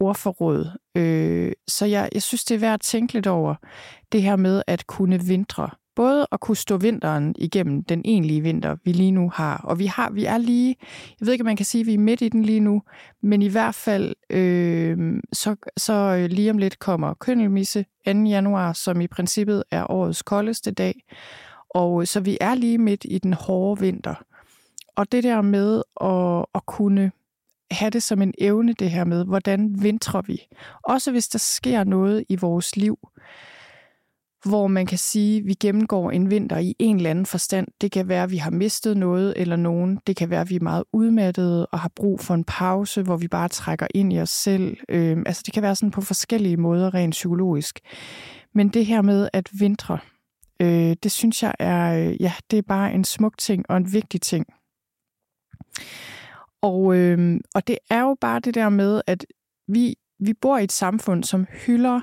ordforråd. 0.00 0.70
Øh, 0.94 1.52
så 1.68 1.86
jeg, 1.86 2.08
jeg 2.14 2.22
synes, 2.22 2.44
det 2.44 2.54
er 2.54 2.58
værd 2.58 2.74
at 2.74 2.80
tænke 2.80 3.12
lidt 3.12 3.26
over 3.26 3.54
det 4.12 4.22
her 4.22 4.36
med 4.36 4.62
at 4.66 4.86
kunne 4.86 5.20
vintre. 5.20 5.70
Både 5.96 6.26
at 6.32 6.40
kunne 6.40 6.56
stå 6.56 6.76
vinteren 6.76 7.34
igennem 7.38 7.84
den 7.84 8.02
egentlige 8.04 8.40
vinter, 8.40 8.76
vi 8.84 8.92
lige 8.92 9.10
nu 9.10 9.30
har. 9.34 9.56
Og 9.64 9.78
vi 9.78 9.86
har, 9.86 10.10
vi 10.10 10.24
er 10.24 10.38
lige, 10.38 10.76
jeg 11.20 11.26
ved 11.26 11.32
ikke, 11.32 11.42
om 11.42 11.46
man 11.46 11.56
kan 11.56 11.66
sige, 11.66 11.80
at 11.80 11.86
vi 11.86 11.94
er 11.94 11.98
midt 11.98 12.20
i 12.20 12.28
den 12.28 12.42
lige 12.42 12.60
nu, 12.60 12.82
men 13.22 13.42
i 13.42 13.48
hvert 13.48 13.74
fald, 13.74 14.14
øh, 14.30 15.20
så, 15.32 15.56
så 15.76 15.92
øh, 15.92 16.30
lige 16.30 16.50
om 16.50 16.58
lidt 16.58 16.78
kommer 16.78 17.14
Køndelmisse 17.14 17.84
2. 18.06 18.10
januar, 18.10 18.72
som 18.72 19.00
i 19.00 19.06
princippet 19.06 19.64
er 19.70 19.90
årets 19.90 20.22
koldeste 20.22 20.70
dag. 20.70 21.04
Og 21.70 22.00
øh, 22.00 22.06
så 22.06 22.20
vi 22.20 22.38
er 22.40 22.54
lige 22.54 22.78
midt 22.78 23.06
i 23.08 23.18
den 23.18 23.32
hårde 23.32 23.80
vinter. 23.80 24.14
Og 24.96 25.12
det 25.12 25.24
der 25.24 25.42
med 25.42 25.82
at, 26.00 26.46
at 26.54 26.66
kunne 26.66 27.12
have 27.70 27.90
det 27.90 28.02
som 28.02 28.22
en 28.22 28.34
evne, 28.38 28.72
det 28.72 28.90
her 28.90 29.04
med, 29.04 29.24
hvordan 29.24 29.82
vintrer 29.82 30.22
vi. 30.22 30.42
Også 30.84 31.10
hvis 31.10 31.28
der 31.28 31.38
sker 31.38 31.84
noget 31.84 32.24
i 32.28 32.36
vores 32.36 32.76
liv, 32.76 32.98
hvor 34.44 34.66
man 34.66 34.86
kan 34.86 34.98
sige, 34.98 35.38
at 35.38 35.46
vi 35.46 35.54
gennemgår 35.54 36.10
en 36.10 36.30
vinter 36.30 36.58
i 36.58 36.74
en 36.78 36.96
eller 36.96 37.10
anden 37.10 37.26
forstand. 37.26 37.68
Det 37.80 37.92
kan 37.92 38.08
være, 38.08 38.22
at 38.22 38.30
vi 38.30 38.36
har 38.36 38.50
mistet 38.50 38.96
noget 38.96 39.34
eller 39.36 39.56
nogen. 39.56 39.98
Det 40.06 40.16
kan 40.16 40.30
være, 40.30 40.40
at 40.40 40.50
vi 40.50 40.56
er 40.56 40.62
meget 40.62 40.84
udmattede 40.92 41.66
og 41.66 41.78
har 41.78 41.90
brug 41.96 42.20
for 42.20 42.34
en 42.34 42.44
pause, 42.44 43.02
hvor 43.02 43.16
vi 43.16 43.28
bare 43.28 43.48
trækker 43.48 43.86
ind 43.94 44.12
i 44.12 44.20
os 44.20 44.30
selv. 44.30 44.76
Øh, 44.88 45.18
altså 45.26 45.42
det 45.46 45.54
kan 45.54 45.62
være 45.62 45.76
sådan 45.76 45.90
på 45.90 46.00
forskellige 46.00 46.56
måder 46.56 46.94
rent 46.94 47.12
psykologisk. 47.12 47.80
Men 48.54 48.68
det 48.68 48.86
her 48.86 49.02
med 49.02 49.28
at 49.32 49.48
vintre, 49.52 49.98
Øh, 50.60 50.96
det 51.02 51.12
synes 51.12 51.42
jeg 51.42 51.54
er, 51.58 52.08
øh, 52.08 52.22
ja, 52.22 52.32
det 52.50 52.58
er 52.58 52.62
bare 52.62 52.92
en 52.92 53.04
smuk 53.04 53.38
ting 53.38 53.64
og 53.68 53.76
en 53.76 53.92
vigtig 53.92 54.20
ting. 54.20 54.46
Og, 56.62 56.96
øh, 56.96 57.40
og 57.54 57.66
det 57.66 57.78
er 57.90 58.00
jo 58.00 58.16
bare 58.20 58.40
det 58.40 58.54
der 58.54 58.68
med, 58.68 59.02
at 59.06 59.26
vi, 59.68 59.94
vi 60.18 60.34
bor 60.34 60.58
i 60.58 60.64
et 60.64 60.72
samfund, 60.72 61.24
som 61.24 61.46
hylder, 61.66 62.00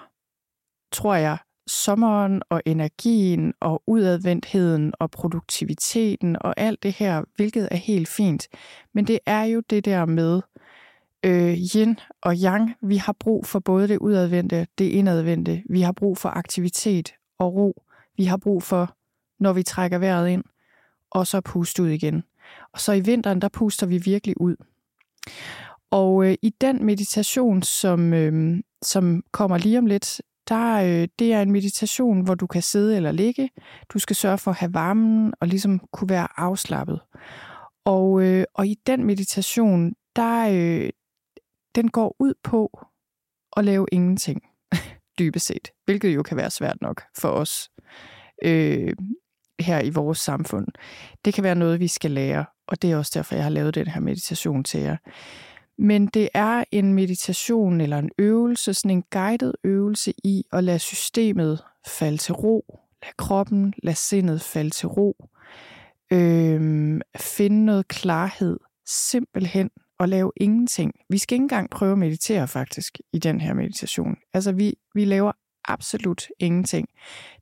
tror 0.92 1.16
jeg, 1.16 1.38
sommeren 1.68 2.42
og 2.50 2.62
energien 2.66 3.54
og 3.60 3.84
udadvendtheden 3.88 4.94
og 5.00 5.12
produktiviteten 5.12 6.38
og 6.42 6.54
alt 6.58 6.84
det 6.84 6.94
her, 6.94 7.24
hvilket 7.36 7.68
er 7.72 7.76
helt 7.76 8.08
fint. 8.08 8.48
Men 8.94 9.08
det 9.08 9.20
er 9.26 9.44
jo 9.44 9.62
det 9.70 9.86
der 9.86 10.06
med 10.06 10.42
øh, 11.24 11.58
yin 11.76 12.00
og 12.22 12.36
yang. 12.44 12.74
Vi 12.82 12.98
har 12.98 13.16
brug 13.20 13.46
for 13.46 13.60
både 13.60 13.88
det 13.88 13.98
udadvendte, 13.98 14.68
det 14.78 14.86
indadvendte. 14.86 15.64
Vi 15.70 15.82
har 15.82 15.92
brug 15.92 16.18
for 16.18 16.30
aktivitet 16.30 17.14
og 17.40 17.56
ro. 17.56 17.84
Vi 18.18 18.26
har 18.26 18.38
brug 18.38 18.64
for, 18.64 18.96
når 19.40 19.54
vi 19.54 19.64
trækker 19.64 19.98
vejret 19.98 20.30
ind, 20.30 20.44
og 21.12 21.28
så 21.28 21.42
puste 21.42 21.84
ud 21.84 21.90
igen. 21.90 22.24
Og 22.74 22.80
så 22.80 22.92
i 22.94 23.00
vinteren, 23.00 23.42
der 23.42 23.50
puster 23.50 23.86
vi 23.86 23.98
virkelig 23.98 24.42
ud. 24.42 24.56
Og 25.92 26.26
øh, 26.26 26.36
i 26.42 26.50
den 26.62 26.86
meditation, 26.86 27.64
som, 27.64 28.14
øh, 28.14 28.60
som 28.82 29.24
kommer 29.32 29.58
lige 29.58 29.78
om 29.78 29.86
lidt, 29.86 30.22
der, 30.50 30.76
øh, 30.76 31.08
det 31.20 31.34
er 31.34 31.42
en 31.42 31.52
meditation, 31.52 32.22
hvor 32.22 32.36
du 32.36 32.48
kan 32.48 32.62
sidde 32.62 32.96
eller 32.96 33.12
ligge. 33.12 33.50
Du 33.90 34.00
skal 34.00 34.16
sørge 34.16 34.38
for 34.38 34.52
at 34.52 34.58
have 34.58 34.74
varmen 34.74 35.34
og 35.42 35.48
ligesom 35.48 35.80
kunne 35.94 36.10
være 36.10 36.28
afslappet. 36.40 37.00
Og, 37.86 38.24
øh, 38.24 38.46
og 38.54 38.68
i 38.68 38.76
den 38.88 39.06
meditation, 39.06 39.94
der, 40.16 40.50
øh, 40.50 40.90
den 41.76 41.90
går 41.90 42.16
ud 42.20 42.34
på 42.44 42.80
at 43.58 43.66
lave 43.66 43.86
ingenting, 43.92 44.42
dybest 45.20 45.46
set. 45.46 45.72
Hvilket 45.86 46.16
jo 46.16 46.24
kan 46.24 46.38
være 46.38 46.52
svært 46.52 46.82
nok 46.82 47.04
for 47.18 47.30
os 47.30 47.70
øh, 48.44 48.94
her 49.60 49.82
i 49.82 49.90
vores 49.90 50.20
samfund. 50.20 50.68
Det 51.26 51.34
kan 51.34 51.44
være 51.44 51.56
noget, 51.56 51.80
vi 51.80 51.88
skal 51.88 52.12
lære, 52.12 52.46
og 52.68 52.82
det 52.82 52.92
er 52.92 52.98
også 52.98 53.12
derfor, 53.16 53.36
jeg 53.36 53.44
har 53.44 53.52
lavet 53.52 53.76
den 53.76 53.88
her 53.88 54.02
meditation 54.02 54.64
til 54.64 54.80
jer. 54.80 54.98
Men 55.78 56.08
det 56.08 56.30
er 56.34 56.64
en 56.72 56.94
meditation 56.94 57.82
eller 57.82 57.98
en 57.98 58.10
øvelse, 58.18 58.74
sådan 58.74 58.92
en 58.92 59.04
guided 59.12 59.54
øvelse 59.64 60.14
i 60.24 60.44
at 60.54 60.64
lade 60.64 60.80
systemet 60.80 61.64
falde 61.88 62.18
til 62.18 62.34
ro, 62.34 62.80
lade 63.04 63.14
kroppen, 63.18 63.74
lade 63.84 63.96
sindet 63.96 64.42
falde 64.42 64.70
til 64.70 64.88
ro, 64.88 65.26
øhm, 66.12 67.02
finde 67.18 67.66
noget 67.66 67.88
klarhed, 67.88 68.60
simpelthen 68.86 69.70
at 70.00 70.10
lave 70.10 70.32
ingenting. 70.38 70.94
Vi 71.10 71.18
skal 71.18 71.36
ikke 71.36 71.44
engang 71.44 71.70
prøve 71.70 71.92
at 71.92 71.98
meditere 71.98 72.48
faktisk 72.48 73.00
i 73.14 73.20
den 73.20 73.42
her 73.42 73.54
meditation. 73.54 74.16
Altså 74.34 74.52
vi, 74.52 74.74
vi 74.94 75.06
laver 75.06 75.32
absolut 75.66 76.28
ingenting. 76.40 76.88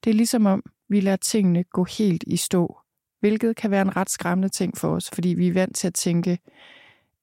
Det 0.03 0.09
er 0.09 0.13
ligesom 0.13 0.45
om, 0.45 0.63
vi 0.89 0.99
lader 0.99 1.17
tingene 1.17 1.63
gå 1.63 1.83
helt 1.83 2.23
i 2.27 2.37
stå, 2.37 2.77
hvilket 3.19 3.55
kan 3.55 3.71
være 3.71 3.81
en 3.81 3.95
ret 3.95 4.09
skræmmende 4.09 4.49
ting 4.49 4.77
for 4.77 4.95
os, 4.95 5.09
fordi 5.13 5.29
vi 5.29 5.47
er 5.47 5.53
vant 5.53 5.75
til 5.75 5.87
at 5.87 5.93
tænke, 5.93 6.39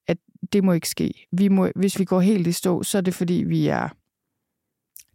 at 0.06 0.18
det 0.52 0.64
må 0.64 0.72
ikke 0.72 0.88
ske. 0.88 1.26
Vi 1.32 1.48
må, 1.48 1.68
hvis 1.76 1.98
vi 1.98 2.04
går 2.04 2.20
helt 2.20 2.46
i 2.46 2.52
stå, 2.52 2.82
så 2.82 2.98
er 2.98 3.02
det 3.02 3.14
fordi, 3.14 3.34
vi 3.34 3.68
er 3.68 3.88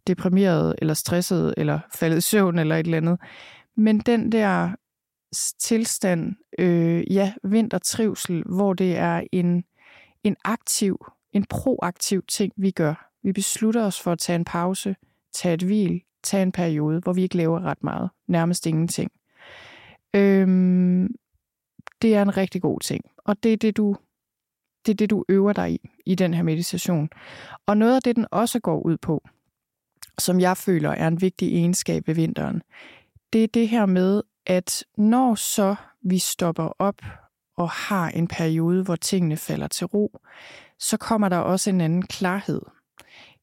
deprimeret, 0.06 0.74
eller 0.78 0.94
stresset, 0.94 1.54
eller 1.56 1.80
faldet 1.94 2.18
i 2.18 2.20
søvn, 2.20 2.58
eller 2.58 2.76
et 2.76 2.84
eller 2.84 2.96
andet. 2.96 3.18
Men 3.76 3.98
den 3.98 4.32
der 4.32 4.74
tilstand, 5.58 6.34
øh, 6.58 7.12
ja, 7.12 7.32
vintertrivsel, 7.44 8.42
hvor 8.42 8.72
det 8.72 8.96
er 8.96 9.22
en, 9.32 9.64
en 10.24 10.36
aktiv, 10.44 11.06
en 11.32 11.44
proaktiv 11.44 12.22
ting, 12.28 12.52
vi 12.56 12.70
gør. 12.70 13.10
Vi 13.22 13.32
beslutter 13.32 13.84
os 13.84 14.00
for 14.00 14.12
at 14.12 14.18
tage 14.18 14.36
en 14.36 14.44
pause, 14.44 14.96
tage 15.32 15.54
et 15.54 15.62
hvil, 15.62 16.02
tage 16.28 16.42
en 16.42 16.52
periode, 16.52 17.00
hvor 17.00 17.12
vi 17.12 17.22
ikke 17.22 17.36
laver 17.36 17.60
ret 17.60 17.84
meget, 17.84 18.10
nærmest 18.26 18.66
ingenting. 18.66 19.10
Øhm, 20.14 21.14
det 22.02 22.14
er 22.14 22.22
en 22.22 22.36
rigtig 22.36 22.62
god 22.62 22.80
ting, 22.80 23.04
og 23.18 23.42
det 23.42 23.52
er 23.52 23.56
det, 23.56 23.76
du 23.76 23.96
det 24.86 24.92
er 24.92 24.96
det, 24.96 25.10
du 25.10 25.24
øver 25.28 25.52
dig 25.52 25.72
i, 25.72 25.90
i 26.06 26.14
den 26.14 26.34
her 26.34 26.42
meditation. 26.42 27.08
Og 27.66 27.76
noget 27.76 27.96
af 27.96 28.02
det, 28.02 28.16
den 28.16 28.26
også 28.30 28.60
går 28.60 28.80
ud 28.80 28.96
på, 28.96 29.28
som 30.18 30.40
jeg 30.40 30.56
føler 30.56 30.90
er 30.90 31.08
en 31.08 31.20
vigtig 31.20 31.54
egenskab 31.54 32.06
ved 32.06 32.14
vinteren, 32.14 32.62
det 33.32 33.44
er 33.44 33.48
det 33.48 33.68
her 33.68 33.86
med, 33.86 34.22
at 34.46 34.84
når 34.96 35.34
så 35.34 35.76
vi 36.02 36.18
stopper 36.18 36.72
op 36.78 37.02
og 37.56 37.70
har 37.70 38.08
en 38.08 38.28
periode, 38.28 38.82
hvor 38.82 38.96
tingene 38.96 39.36
falder 39.36 39.66
til 39.66 39.86
ro, 39.86 40.20
så 40.78 40.96
kommer 40.96 41.28
der 41.28 41.38
også 41.38 41.70
en 41.70 41.80
anden 41.80 42.02
klarhed. 42.02 42.60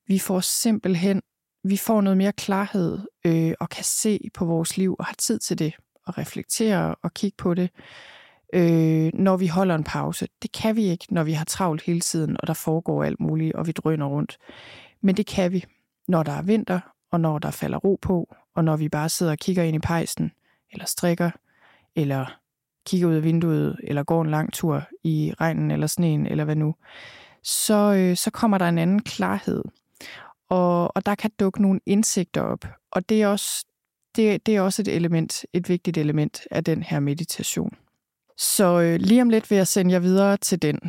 Vi 0.07 0.19
får 0.19 0.39
simpelthen 0.39 1.21
vi 1.65 1.77
får 1.77 2.01
noget 2.01 2.17
mere 2.17 2.31
klarhed 2.31 2.99
øh, 3.25 3.53
og 3.59 3.69
kan 3.69 3.83
se 3.83 4.29
på 4.33 4.45
vores 4.45 4.77
liv 4.77 4.95
og 4.99 5.05
har 5.05 5.15
tid 5.17 5.39
til 5.39 5.59
det 5.59 5.73
og 6.05 6.17
reflektere 6.17 6.95
og 7.01 7.13
kigge 7.13 7.35
på 7.37 7.53
det 7.53 7.69
øh, 8.53 9.11
når 9.13 9.37
vi 9.37 9.47
holder 9.47 9.75
en 9.75 9.83
pause. 9.83 10.27
Det 10.41 10.51
kan 10.51 10.75
vi 10.75 10.83
ikke, 10.83 11.05
når 11.09 11.23
vi 11.23 11.33
har 11.33 11.45
travlt 11.45 11.81
hele 11.81 11.99
tiden, 11.99 12.37
og 12.39 12.47
der 12.47 12.53
foregår 12.53 13.03
alt 13.03 13.19
muligt, 13.19 13.55
og 13.55 13.67
vi 13.67 13.71
drøner 13.71 14.05
rundt. 14.05 14.37
Men 15.01 15.17
det 15.17 15.25
kan 15.25 15.51
vi, 15.51 15.65
når 16.07 16.23
der 16.23 16.31
er 16.31 16.41
vinter, 16.41 16.79
og 17.11 17.19
når 17.19 17.39
der 17.39 17.51
falder 17.51 17.77
ro 17.77 17.99
på, 18.01 18.35
og 18.55 18.63
når 18.63 18.75
vi 18.75 18.89
bare 18.89 19.09
sidder 19.09 19.31
og 19.31 19.37
kigger 19.37 19.63
ind 19.63 19.75
i 19.75 19.79
pejsen, 19.79 20.31
eller 20.71 20.85
strikker, 20.85 21.31
eller 21.95 22.39
kigger 22.85 23.07
ud 23.07 23.13
af 23.13 23.23
vinduet, 23.23 23.77
eller 23.83 24.03
går 24.03 24.21
en 24.21 24.31
lang 24.31 24.53
tur 24.53 24.83
i 25.03 25.33
regnen 25.41 25.71
eller 25.71 25.87
sneen, 25.87 26.27
eller 26.27 26.43
hvad 26.43 26.55
nu, 26.55 26.75
så, 27.43 27.93
øh, 27.93 28.15
så 28.15 28.31
kommer 28.31 28.57
der 28.57 28.69
en 28.69 28.77
anden 28.77 29.01
klarhed. 29.01 29.63
Og, 30.49 30.95
og 30.95 31.05
der 31.05 31.15
kan 31.15 31.31
dukke 31.39 31.61
nogle 31.61 31.79
indsigter 31.85 32.41
op. 32.41 32.65
Og 32.91 33.09
det 33.09 33.21
er 33.21 33.27
også, 33.27 33.65
det, 34.15 34.45
det 34.45 34.55
er 34.55 34.61
også 34.61 34.81
et 34.81 34.87
element, 34.87 35.45
et 35.53 35.69
vigtigt 35.69 35.97
element 35.97 36.41
af 36.51 36.63
den 36.63 36.83
her 36.83 36.99
meditation. 36.99 37.77
Så 38.37 38.81
øh, 38.81 38.99
lige 38.99 39.21
om 39.21 39.29
lidt 39.29 39.49
vil 39.49 39.55
jeg 39.55 39.67
sende 39.67 39.91
jer 39.91 39.99
videre 39.99 40.37
til 40.37 40.61
den. 40.61 40.79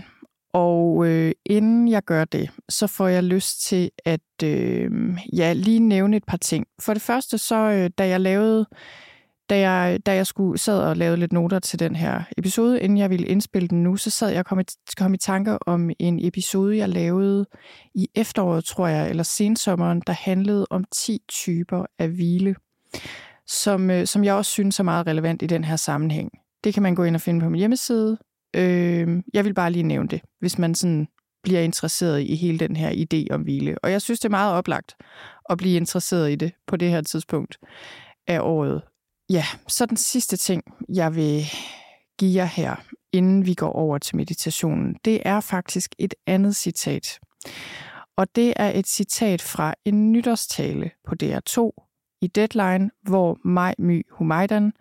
Og 0.52 1.06
øh, 1.06 1.32
inden 1.44 1.88
jeg 1.88 2.02
gør 2.02 2.24
det, 2.24 2.50
så 2.68 2.86
får 2.86 3.08
jeg 3.08 3.24
lyst 3.24 3.62
til 3.62 3.90
at 4.04 4.42
øh, 4.44 4.90
ja, 5.32 5.52
lige 5.52 5.80
nævne 5.80 6.16
et 6.16 6.24
par 6.24 6.36
ting. 6.36 6.66
For 6.80 6.92
det 6.92 7.02
første, 7.02 7.38
så 7.38 7.56
øh, 7.56 7.90
da 7.98 8.08
jeg 8.08 8.20
lavede, 8.20 8.66
da 9.50 9.58
jeg, 9.58 10.06
da 10.06 10.14
jeg 10.14 10.26
skulle 10.26 10.58
sad 10.58 10.80
og 10.80 10.96
lavede 10.96 11.16
lidt 11.16 11.32
noter 11.32 11.58
til 11.58 11.78
den 11.78 11.96
her 11.96 12.22
episode, 12.38 12.80
inden 12.80 12.98
jeg 12.98 13.10
ville 13.10 13.26
indspille 13.26 13.68
den 13.68 13.82
nu, 13.82 13.96
så 13.96 14.10
sad 14.10 14.30
jeg 14.30 14.38
og 14.38 14.46
kom 14.46 14.60
i, 14.60 14.64
kom 14.96 15.14
i 15.14 15.18
tanker 15.18 15.58
om 15.66 15.90
en 15.98 16.26
episode, 16.26 16.76
jeg 16.76 16.88
lavede 16.88 17.46
i 17.94 18.08
efteråret, 18.14 18.64
tror 18.64 18.86
jeg, 18.86 19.10
eller 19.10 19.22
sensommeren, 19.22 20.02
der 20.06 20.12
handlede 20.12 20.66
om 20.70 20.84
10 20.92 21.18
typer 21.28 21.86
af 21.98 22.08
hvile, 22.08 22.54
som, 23.46 23.90
øh, 23.90 24.06
som 24.06 24.24
jeg 24.24 24.34
også 24.34 24.50
synes 24.50 24.78
er 24.78 24.84
meget 24.84 25.06
relevant 25.06 25.42
i 25.42 25.46
den 25.46 25.64
her 25.64 25.76
sammenhæng. 25.76 26.30
Det 26.64 26.74
kan 26.74 26.82
man 26.82 26.94
gå 26.94 27.04
ind 27.04 27.14
og 27.14 27.20
finde 27.20 27.40
på 27.40 27.48
min 27.48 27.58
hjemmeside. 27.58 28.18
Øh, 28.56 29.22
jeg 29.34 29.44
vil 29.44 29.54
bare 29.54 29.70
lige 29.70 29.82
nævne 29.82 30.08
det, 30.08 30.20
hvis 30.40 30.58
man 30.58 30.74
sådan 30.74 31.08
bliver 31.42 31.60
interesseret 31.60 32.20
i 32.20 32.34
hele 32.34 32.58
den 32.58 32.76
her 32.76 32.90
idé 32.90 33.34
om 33.34 33.42
hvile. 33.42 33.76
Og 33.82 33.90
jeg 33.90 34.02
synes, 34.02 34.20
det 34.20 34.24
er 34.24 34.30
meget 34.30 34.54
oplagt 34.54 34.94
at 35.50 35.58
blive 35.58 35.76
interesseret 35.76 36.32
i 36.32 36.34
det 36.34 36.52
på 36.66 36.76
det 36.76 36.90
her 36.90 37.00
tidspunkt 37.00 37.58
af 38.26 38.40
året. 38.40 38.82
Ja, 39.30 39.44
så 39.68 39.86
den 39.86 39.96
sidste 39.96 40.36
ting, 40.36 40.62
jeg 40.88 41.14
vil 41.14 41.44
give 42.18 42.36
jer 42.36 42.44
her, 42.44 42.76
inden 43.12 43.46
vi 43.46 43.54
går 43.54 43.72
over 43.72 43.98
til 43.98 44.16
meditationen, 44.16 44.96
det 45.04 45.20
er 45.24 45.40
faktisk 45.40 45.94
et 45.98 46.14
andet 46.26 46.56
citat. 46.56 47.18
Og 48.16 48.36
det 48.36 48.52
er 48.56 48.78
et 48.78 48.86
citat 48.86 49.42
fra 49.42 49.74
en 49.84 50.12
nytårstale 50.12 50.90
på 51.06 51.14
DR2 51.22 51.70
i 52.22 52.26
Deadline, 52.26 52.90
hvor 53.02 53.38
Maj 53.44 53.74
My 53.78 54.06
Humaydan, 54.10 54.72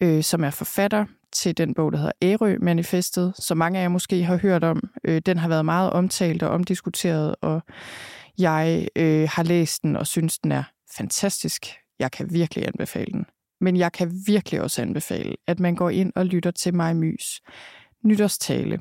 øh, 0.00 0.22
som 0.22 0.44
er 0.44 0.50
forfatter, 0.50 1.04
til 1.32 1.56
den 1.58 1.74
bog, 1.74 1.92
der 1.92 1.98
hedder 1.98 2.12
Ærø-manifestet, 2.22 3.32
som 3.36 3.58
mange 3.58 3.78
af 3.78 3.82
jer 3.82 3.88
måske 3.88 4.24
har 4.24 4.36
hørt 4.36 4.64
om. 4.64 4.90
Øh, 5.04 5.22
den 5.26 5.38
har 5.38 5.48
været 5.48 5.64
meget 5.64 5.90
omtalt 5.90 6.42
og 6.42 6.50
omdiskuteret, 6.50 7.34
og 7.40 7.62
jeg 8.38 8.88
øh, 8.96 9.28
har 9.32 9.42
læst 9.42 9.82
den 9.82 9.96
og 9.96 10.06
synes, 10.06 10.38
den 10.38 10.52
er 10.52 10.62
fantastisk. 10.96 11.66
Jeg 11.98 12.10
kan 12.10 12.32
virkelig 12.32 12.66
anbefale 12.66 13.12
den. 13.12 13.26
Men 13.60 13.76
jeg 13.76 13.92
kan 13.92 14.12
virkelig 14.26 14.60
også 14.60 14.82
anbefale, 14.82 15.36
at 15.46 15.60
man 15.60 15.74
går 15.74 15.90
ind 15.90 16.12
og 16.16 16.26
lytter 16.26 16.50
til 16.50 16.74
mig 16.74 16.96
Mys 16.96 17.40
nytårstale, 18.02 18.80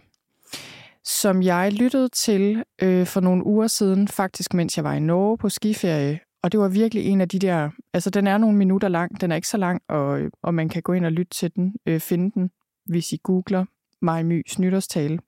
som 1.04 1.44
jeg 1.44 1.74
lyttede 1.74 2.10
til 2.10 2.64
øh, 2.82 3.08
for 3.08 3.20
nogle 3.20 3.46
uger 3.46 3.68
siden, 3.68 4.08
faktisk 4.08 4.54
mens 4.54 4.78
jeg 4.78 4.84
var 4.84 4.94
i 4.94 5.00
Norge 5.00 5.38
på 5.38 5.50
skiferie, 5.50 6.20
og 6.44 6.52
det 6.52 6.60
var 6.60 6.68
virkelig 6.68 7.06
en 7.06 7.22
af 7.22 7.30
de 7.30 7.40
der, 7.40 7.70
altså 7.94 8.10
den 8.10 8.28
er 8.28 8.38
nogle 8.38 8.58
minutter 8.58 8.88
lang, 8.88 9.22
den 9.22 9.32
er 9.32 9.36
ikke 9.36 9.48
så 9.48 9.58
lang, 9.58 9.82
og, 9.88 10.20
øh, 10.20 10.32
og 10.42 10.54
man 10.54 10.70
kan 10.70 10.82
gå 10.82 10.94
ind 10.94 11.06
og 11.06 11.12
lytte 11.12 11.34
til 11.34 11.56
den, 11.56 11.74
øh, 11.86 12.00
finde 12.00 12.32
den, 12.32 12.52
hvis 12.86 13.12
I 13.12 13.20
googler 13.24 13.66
Maj 14.02 14.24
Mys 14.24 14.60
nytårstale. 14.60 15.20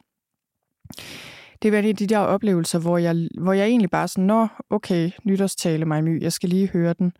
Det 1.61 1.71
var 1.71 1.77
en 1.77 1.85
af 1.85 1.95
de 1.95 2.07
der 2.07 2.17
oplevelser, 2.17 2.79
hvor 2.79 2.97
jeg, 2.97 3.27
hvor 3.41 3.53
jeg 3.53 3.67
egentlig 3.67 3.89
bare 3.89 4.07
sådan, 4.07 4.23
nå, 4.23 4.47
okay, 4.69 5.11
nytårstale 5.23 5.85
Maj 5.85 6.01
My, 6.01 6.21
jeg 6.21 6.33
skal 6.33 6.49
lige 6.49 6.67
høre 6.67 6.93
den. 6.93 7.13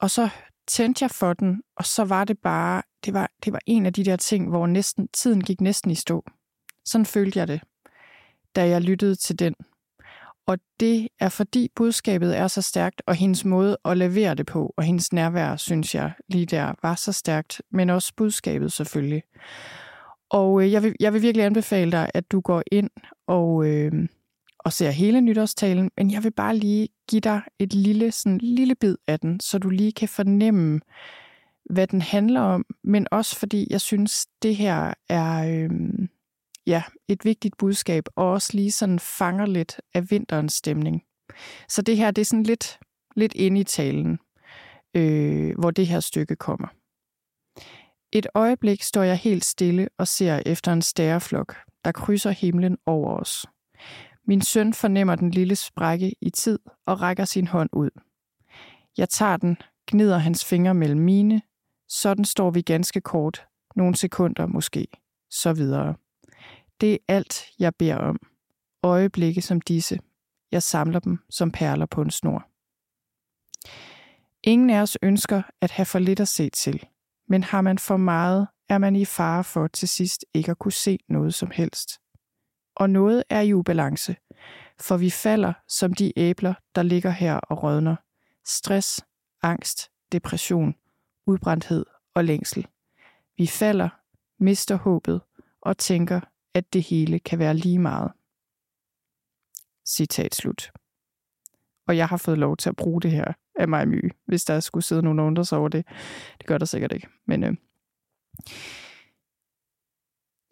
Og 0.00 0.10
så 0.10 0.28
tændte 0.70 1.02
jeg 1.02 1.10
for 1.10 1.32
den, 1.32 1.62
og 1.76 1.84
så 1.84 2.04
var 2.04 2.24
det 2.24 2.38
bare, 2.38 2.82
det 3.04 3.14
var, 3.14 3.30
det 3.44 3.52
var 3.52 3.60
en 3.66 3.86
af 3.86 3.92
de 3.92 4.04
der 4.04 4.16
ting, 4.16 4.48
hvor 4.48 4.66
næsten, 4.66 5.08
tiden 5.08 5.44
gik 5.44 5.60
næsten 5.60 5.90
i 5.90 5.94
stå. 5.94 6.24
Sådan 6.84 7.06
følte 7.06 7.38
jeg 7.38 7.48
det, 7.48 7.60
da 8.56 8.68
jeg 8.68 8.80
lyttede 8.80 9.14
til 9.14 9.38
den. 9.38 9.54
Og 10.46 10.58
det 10.80 11.08
er 11.20 11.28
fordi 11.28 11.68
budskabet 11.76 12.38
er 12.38 12.48
så 12.48 12.62
stærkt, 12.62 13.02
og 13.06 13.14
hendes 13.14 13.44
måde 13.44 13.78
at 13.84 13.96
levere 13.96 14.34
det 14.34 14.46
på, 14.46 14.74
og 14.76 14.84
hendes 14.84 15.12
nærvær, 15.12 15.56
synes 15.56 15.94
jeg 15.94 16.12
lige 16.28 16.46
der, 16.46 16.74
var 16.82 16.94
så 16.94 17.12
stærkt, 17.12 17.62
men 17.70 17.90
også 17.90 18.12
budskabet 18.16 18.72
selvfølgelig. 18.72 19.22
Og 20.30 20.62
øh, 20.62 20.72
jeg, 20.72 20.82
vil, 20.82 20.94
jeg 21.00 21.12
vil 21.12 21.22
virkelig 21.22 21.46
anbefale 21.46 21.92
dig, 21.92 22.10
at 22.14 22.32
du 22.32 22.40
går 22.40 22.62
ind 22.72 22.90
og, 23.26 23.66
øh, 23.66 24.08
og 24.64 24.72
ser 24.72 24.90
hele 24.90 25.20
nytårstalen, 25.20 25.90
men 25.96 26.10
jeg 26.10 26.24
vil 26.24 26.32
bare 26.32 26.56
lige 26.56 26.88
give 27.10 27.20
dig 27.20 27.42
et 27.58 27.74
lille, 27.74 28.12
sådan, 28.12 28.38
lille 28.38 28.74
bid 28.74 28.96
af 29.06 29.20
den, 29.20 29.40
så 29.40 29.58
du 29.58 29.68
lige 29.68 29.92
kan 29.92 30.08
fornemme, 30.08 30.80
hvad 31.70 31.86
den 31.86 32.02
handler 32.02 32.40
om, 32.40 32.64
men 32.84 33.06
også 33.10 33.36
fordi 33.36 33.66
jeg 33.70 33.80
synes, 33.80 34.26
det 34.42 34.56
her 34.56 34.94
er 35.08 35.46
øh, 35.48 35.70
ja, 36.66 36.82
et 37.08 37.24
vigtigt 37.24 37.56
budskab, 37.56 38.04
og 38.16 38.30
også 38.30 38.50
lige 38.54 38.72
sådan 38.72 38.98
fanger 38.98 39.46
lidt 39.46 39.80
af 39.94 40.10
vinterens 40.10 40.52
stemning. 40.52 41.02
Så 41.68 41.82
det 41.82 41.96
her, 41.96 42.10
det 42.10 42.20
er 42.20 42.26
sådan 42.26 42.42
lidt, 42.42 42.78
lidt 43.16 43.34
inde 43.34 43.60
i 43.60 43.64
talen, 43.64 44.18
øh, 44.96 45.58
hvor 45.58 45.70
det 45.70 45.86
her 45.86 46.00
stykke 46.00 46.36
kommer. 46.36 46.68
Et 48.12 48.26
øjeblik 48.34 48.82
står 48.82 49.02
jeg 49.02 49.16
helt 49.16 49.44
stille 49.44 49.88
og 49.98 50.08
ser 50.08 50.42
efter 50.46 50.72
en 50.72 50.82
stæreflok, 50.82 51.56
der 51.84 51.92
krydser 51.92 52.30
himlen 52.30 52.78
over 52.86 53.20
os. 53.20 53.46
Min 54.26 54.42
søn 54.42 54.74
fornemmer 54.74 55.14
den 55.14 55.30
lille 55.30 55.56
sprække 55.56 56.14
i 56.20 56.30
tid 56.30 56.58
og 56.86 57.00
rækker 57.00 57.24
sin 57.24 57.46
hånd 57.46 57.70
ud. 57.72 57.90
Jeg 58.96 59.08
tager 59.08 59.36
den, 59.36 59.56
gnider 59.86 60.18
hans 60.18 60.44
fingre 60.44 60.74
mellem 60.74 61.00
mine, 61.00 61.42
sådan 61.88 62.24
står 62.24 62.50
vi 62.50 62.62
ganske 62.62 63.00
kort, 63.00 63.46
nogle 63.76 63.96
sekunder 63.96 64.46
måske, 64.46 64.86
så 65.30 65.52
videre. 65.52 65.94
Det 66.80 66.92
er 66.92 66.98
alt, 67.08 67.44
jeg 67.58 67.74
beder 67.74 67.96
om. 67.96 68.18
Øjeblikke 68.82 69.42
som 69.42 69.60
disse. 69.60 69.98
Jeg 70.52 70.62
samler 70.62 70.98
dem 70.98 71.18
som 71.30 71.50
perler 71.50 71.86
på 71.86 72.02
en 72.02 72.10
snor. 72.10 72.46
Ingen 74.42 74.70
af 74.70 74.82
os 74.82 74.98
ønsker 75.02 75.42
at 75.60 75.70
have 75.70 75.86
for 75.86 75.98
lidt 75.98 76.20
at 76.20 76.28
se 76.28 76.50
til, 76.50 76.86
men 77.28 77.44
har 77.44 77.60
man 77.60 77.78
for 77.78 77.96
meget, 77.96 78.48
er 78.68 78.78
man 78.78 78.96
i 78.96 79.04
fare 79.04 79.44
for 79.44 79.66
til 79.66 79.88
sidst 79.88 80.24
ikke 80.34 80.50
at 80.50 80.58
kunne 80.58 80.72
se 80.72 80.98
noget 81.08 81.34
som 81.34 81.50
helst. 81.50 81.99
Og 82.80 82.90
noget 82.90 83.24
er 83.30 83.40
i 83.40 83.54
ubalance, 83.54 84.16
for 84.78 84.96
vi 84.96 85.10
falder 85.10 85.52
som 85.68 85.94
de 85.94 86.12
æbler, 86.18 86.54
der 86.74 86.82
ligger 86.82 87.10
her 87.10 87.34
og 87.34 87.62
rådner. 87.62 87.96
Stress, 88.44 89.04
angst, 89.42 89.90
depression, 90.12 90.74
udbrændthed 91.26 91.86
og 92.14 92.24
længsel. 92.24 92.66
Vi 93.36 93.46
falder, 93.46 93.88
mister 94.38 94.76
håbet 94.76 95.20
og 95.60 95.78
tænker, 95.78 96.20
at 96.54 96.72
det 96.72 96.82
hele 96.82 97.18
kan 97.18 97.38
være 97.38 97.54
lige 97.54 97.78
meget. 97.78 98.12
Citat 99.86 100.34
slut. 100.34 100.72
Og 101.86 101.96
jeg 101.96 102.08
har 102.08 102.16
fået 102.16 102.38
lov 102.38 102.56
til 102.56 102.68
at 102.68 102.76
bruge 102.76 103.02
det 103.02 103.10
her 103.10 103.32
af 103.54 103.68
mig 103.68 103.88
my, 103.88 104.12
hvis 104.26 104.44
der 104.44 104.60
skulle 104.60 104.84
sidde 104.84 105.02
nogen 105.02 105.18
og 105.18 105.26
undre 105.26 105.44
sig 105.44 105.58
over 105.58 105.68
det. 105.68 105.86
Det 106.38 106.46
gør 106.46 106.58
der 106.58 106.66
sikkert 106.66 106.92
ikke. 106.92 107.08
Men 107.26 107.44
øh, 107.44 107.56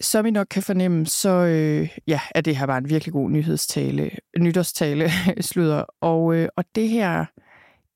som 0.00 0.26
I 0.26 0.30
nok 0.30 0.46
kan 0.50 0.62
fornemme, 0.62 1.06
så 1.06 1.30
øh, 1.30 1.98
ja, 2.06 2.20
er 2.34 2.40
det 2.40 2.56
her 2.56 2.66
bare 2.66 2.78
en 2.78 2.90
virkelig 2.90 3.12
god 3.12 3.30
nyhedstale, 3.30 4.10
nytårstale 4.38 5.10
slutter. 5.40 5.84
Og, 6.00 6.34
øh, 6.34 6.48
og 6.56 6.64
det 6.74 6.88
her, 6.88 7.24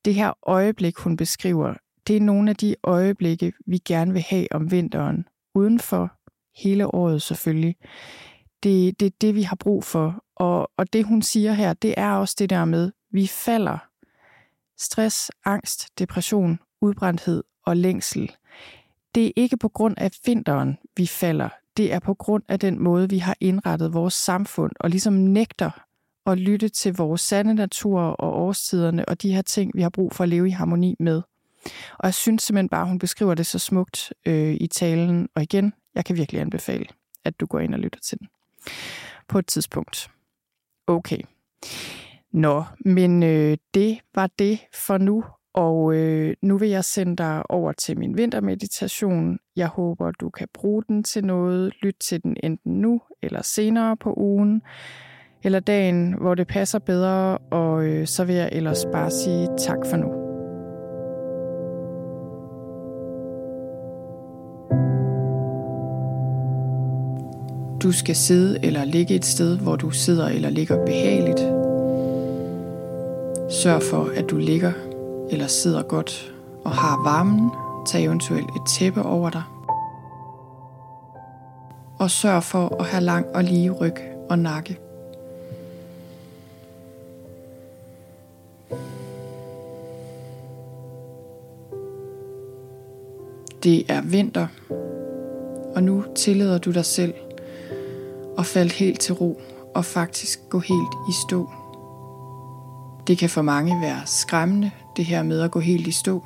det 0.05 0.15
her 0.15 0.33
øjeblik, 0.43 0.97
hun 0.97 1.17
beskriver, 1.17 1.75
det 2.07 2.17
er 2.17 2.21
nogle 2.21 2.51
af 2.51 2.57
de 2.57 2.75
øjeblikke, 2.85 3.53
vi 3.67 3.79
gerne 3.79 4.13
vil 4.13 4.23
have 4.23 4.53
om 4.53 4.71
vinteren, 4.71 5.25
uden 5.55 5.81
for 5.81 6.13
hele 6.57 6.95
året 6.95 7.23
selvfølgelig. 7.23 7.77
Det, 8.63 9.01
det 9.01 9.21
det, 9.21 9.35
vi 9.35 9.43
har 9.43 9.57
brug 9.57 9.85
for. 9.85 10.25
Og, 10.37 10.71
og 10.77 10.93
det, 10.93 11.05
hun 11.05 11.23
siger 11.23 11.53
her, 11.53 11.73
det 11.73 11.95
er 11.97 12.11
også 12.11 12.37
det 12.39 12.51
der 12.51 12.65
med, 12.65 12.93
vi 13.11 13.27
falder. 13.27 13.79
Stress, 14.79 15.31
angst, 15.45 15.99
depression, 15.99 16.59
udbrændthed 16.81 17.43
og 17.67 17.77
længsel. 17.77 18.33
Det 19.15 19.27
er 19.27 19.33
ikke 19.37 19.57
på 19.57 19.69
grund 19.69 19.95
af 19.99 20.11
vinteren, 20.27 20.79
vi 20.97 21.07
falder. 21.07 21.49
Det 21.77 21.93
er 21.93 21.99
på 21.99 22.15
grund 22.15 22.43
af 22.49 22.61
den 22.61 22.83
måde, 22.83 23.09
vi 23.09 23.19
har 23.19 23.37
indrettet 23.41 23.95
vores 23.95 24.15
samfund 24.15 24.73
og 24.81 24.91
ligesom 24.91 25.13
nægter 25.13 25.71
at 26.27 26.39
lytte 26.39 26.69
til 26.69 26.97
vores 26.97 27.21
sande 27.21 27.55
natur 27.55 28.01
og 28.01 28.39
årstiderne 28.43 29.09
og 29.09 29.23
de 29.23 29.35
her 29.35 29.43
ting, 29.43 29.71
vi 29.75 29.83
har 29.83 29.91
brug 29.91 30.13
for 30.13 30.25
at 30.25 30.29
leve 30.29 30.49
i 30.49 30.51
harmoni 30.51 30.97
med. 30.99 31.23
Og 31.99 32.05
jeg 32.05 32.15
synes 32.15 32.43
simpelthen 32.43 32.69
bare, 32.69 32.87
hun 32.87 32.99
beskriver 32.99 33.35
det 33.35 33.47
så 33.47 33.59
smukt 33.59 34.13
øh, 34.27 34.57
i 34.61 34.67
talen. 34.67 35.29
Og 35.35 35.43
igen, 35.43 35.73
jeg 35.95 36.05
kan 36.05 36.17
virkelig 36.17 36.41
anbefale, 36.41 36.87
at 37.25 37.41
du 37.41 37.47
går 37.47 37.61
ind 37.61 37.75
og 37.75 37.81
lytter 37.81 38.01
til 38.01 38.19
den 38.19 38.29
på 39.29 39.39
et 39.39 39.47
tidspunkt. 39.47 40.11
Okay. 40.87 41.21
Nå, 42.33 42.65
men 42.81 43.23
øh, 43.23 43.57
det 43.75 44.01
var 44.15 44.27
det 44.39 44.59
for 44.75 44.99
nu, 44.99 45.25
og 45.55 45.95
øh, 45.95 46.35
nu 46.43 46.59
vil 46.59 46.69
jeg 46.69 46.85
sende 46.85 47.17
dig 47.17 47.51
over 47.51 47.73
til 47.73 47.99
min 47.99 48.17
vintermeditation. 48.17 49.39
Jeg 49.57 49.69
håber, 49.69 50.11
du 50.11 50.31
kan 50.31 50.49
bruge 50.55 50.83
den 50.89 51.03
til 51.03 51.25
noget. 51.25 51.73
Lyt 51.83 51.97
til 52.01 52.23
den 52.23 52.37
enten 52.43 52.81
nu 52.81 53.01
eller 53.23 53.43
senere 53.43 53.97
på 53.97 54.15
ugen, 54.17 54.63
eller 55.43 55.61
dagen, 55.61 56.15
hvor 56.21 56.35
det 56.35 56.47
passer 56.47 56.79
bedre, 56.79 57.39
og 57.39 57.85
øh, 57.85 58.07
så 58.07 58.25
vil 58.25 58.35
jeg 58.35 58.49
ellers 58.53 58.87
bare 58.93 59.11
sige 59.11 59.49
tak 59.59 59.79
for 59.87 59.97
nu. 59.97 60.23
Du 67.83 67.93
skal 67.93 68.17
sidde 68.17 68.65
eller 68.65 68.85
ligge 68.85 69.15
et 69.15 69.25
sted, 69.25 69.59
hvor 69.59 69.77
du 69.77 69.91
sidder 69.91 70.29
eller 70.29 70.51
ligger 70.51 70.85
behageligt. 70.87 71.41
Sørg 73.53 73.83
for, 73.83 74.11
at 74.17 74.31
du 74.31 74.37
ligger 74.37 74.73
eller 75.33 75.47
sidder 75.47 75.83
godt 75.83 76.33
og 76.65 76.71
har 76.71 77.03
varmen. 77.05 77.51
Tag 77.87 78.05
eventuelt 78.05 78.51
et 78.57 78.63
tæppe 78.67 79.03
over 79.03 79.31
dig. 79.31 79.43
Og 81.99 82.11
sørg 82.11 82.43
for 82.43 82.77
at 82.81 82.87
have 82.87 83.05
lang 83.05 83.27
og 83.35 83.45
lige 83.45 83.71
ryg 83.71 83.97
og 84.31 84.39
nakke. 84.39 84.79
Det 93.63 93.91
er 93.91 94.01
vinter, 94.01 94.47
og 95.75 95.83
nu 95.83 96.05
tillader 96.15 96.59
du 96.59 96.71
dig 96.71 96.85
selv 96.85 97.15
at 98.39 98.47
falde 98.47 98.73
helt 98.73 99.01
til 99.01 99.15
ro 99.15 99.41
og 99.75 99.85
faktisk 99.85 100.41
gå 100.49 100.59
helt 100.59 100.95
i 101.09 101.13
stå. 101.29 101.51
Det 103.07 103.19
kan 103.19 103.31
for 103.31 103.43
mange 103.43 103.81
være 103.81 104.01
skræmmende, 104.07 104.71
det 104.97 105.05
her 105.05 105.23
med 105.23 105.41
at 105.41 105.51
gå 105.51 105.61
helt 105.61 105.87
i 105.87 105.91
stå. 105.91 106.25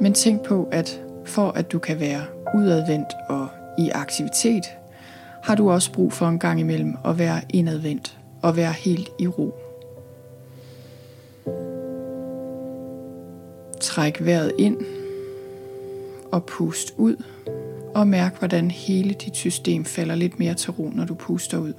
Men 0.00 0.14
tænk 0.14 0.42
på, 0.42 0.68
at 0.72 1.00
for 1.24 1.50
at 1.50 1.72
du 1.72 1.78
kan 1.78 2.00
være 2.00 2.22
udadvendt 2.54 3.08
og 3.28 3.48
i 3.78 3.90
aktivitet, 3.90 4.64
har 5.42 5.54
du 5.54 5.70
også 5.70 5.92
brug 5.92 6.12
for 6.12 6.26
en 6.26 6.38
gang 6.38 6.60
imellem 6.60 6.96
at 7.04 7.18
være 7.18 7.40
indadvendt 7.50 8.18
og 8.42 8.56
være 8.56 8.72
helt 8.72 9.08
i 9.18 9.26
ro. 9.26 9.54
Træk 13.80 14.24
vejret 14.24 14.52
ind 14.58 14.76
og 16.32 16.44
pust 16.44 16.94
ud 16.96 17.16
og 17.94 18.08
mærk, 18.08 18.38
hvordan 18.38 18.70
hele 18.70 19.14
dit 19.14 19.36
system 19.36 19.84
falder 19.84 20.14
lidt 20.14 20.38
mere 20.38 20.54
til 20.54 20.70
ro, 20.70 20.90
når 20.94 21.04
du 21.04 21.14
puster 21.14 21.58
ud. 21.58 21.72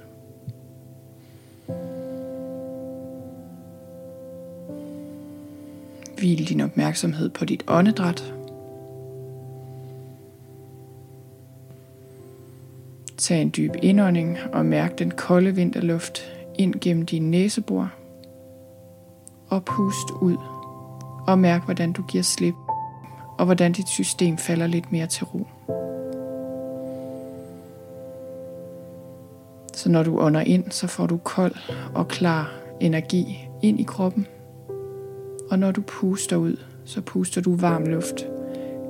Hvil 6.20 6.48
din 6.48 6.60
opmærksomhed 6.60 7.30
på 7.30 7.44
dit 7.44 7.64
åndedræt. 7.68 8.34
Tag 13.16 13.42
en 13.42 13.52
dyb 13.56 13.70
indånding 13.82 14.38
og 14.52 14.66
mærk 14.66 14.98
den 14.98 15.10
kolde 15.10 15.54
vinterluft 15.54 16.32
ind 16.58 16.74
gennem 16.80 17.06
din 17.06 17.30
næsebor. 17.30 17.92
Og 19.48 19.64
pust 19.64 20.10
ud 20.20 20.36
og 21.26 21.38
mærk, 21.38 21.64
hvordan 21.64 21.92
du 21.92 22.02
giver 22.02 22.24
slip 22.24 22.54
og 23.38 23.44
hvordan 23.44 23.72
dit 23.72 23.88
system 23.88 24.38
falder 24.38 24.66
lidt 24.66 24.92
mere 24.92 25.06
til 25.06 25.24
ro. 25.24 25.46
Så 29.74 29.90
når 29.90 30.02
du 30.02 30.20
ånder 30.20 30.40
ind, 30.40 30.70
så 30.70 30.86
får 30.86 31.06
du 31.06 31.16
kold 31.16 31.54
og 31.94 32.08
klar 32.08 32.52
energi 32.80 33.48
ind 33.62 33.80
i 33.80 33.82
kroppen. 33.82 34.26
Og 35.50 35.58
når 35.58 35.72
du 35.72 35.80
puster 35.80 36.36
ud, 36.36 36.56
så 36.84 37.00
puster 37.00 37.40
du 37.40 37.56
varm 37.56 37.86
luft, 37.86 38.26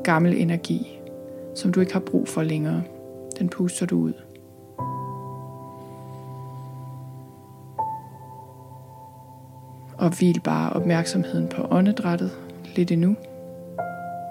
gammel 0.05 0.35
energi, 0.35 1.01
som 1.55 1.73
du 1.73 1.81
ikke 1.81 1.93
har 1.93 2.01
brug 2.01 2.29
for 2.29 2.43
længere. 2.43 2.83
Den 3.39 3.49
puster 3.49 3.87
du 3.87 3.99
ud. 3.99 4.13
Og 9.99 10.19
hvil 10.19 10.41
bare 10.45 10.73
opmærksomheden 10.73 11.49
på 11.49 11.67
åndedrættet 11.71 12.31
lidt 12.77 12.91
endnu. 12.91 13.17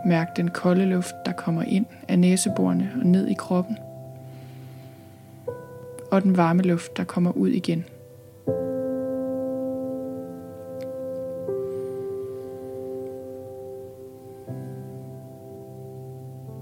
Mærk 0.05 0.37
den 0.37 0.47
kolde 0.47 0.85
luft, 0.85 1.13
der 1.25 1.31
kommer 1.31 1.63
ind 1.63 1.85
af 2.07 2.19
næseborene 2.19 2.91
og 3.01 3.05
ned 3.05 3.27
i 3.27 3.33
kroppen 3.33 3.77
og 6.11 6.23
den 6.23 6.37
varme 6.37 6.61
luft, 6.61 6.97
der 6.97 7.03
kommer 7.03 7.31
ud 7.31 7.49
igen. 7.49 7.85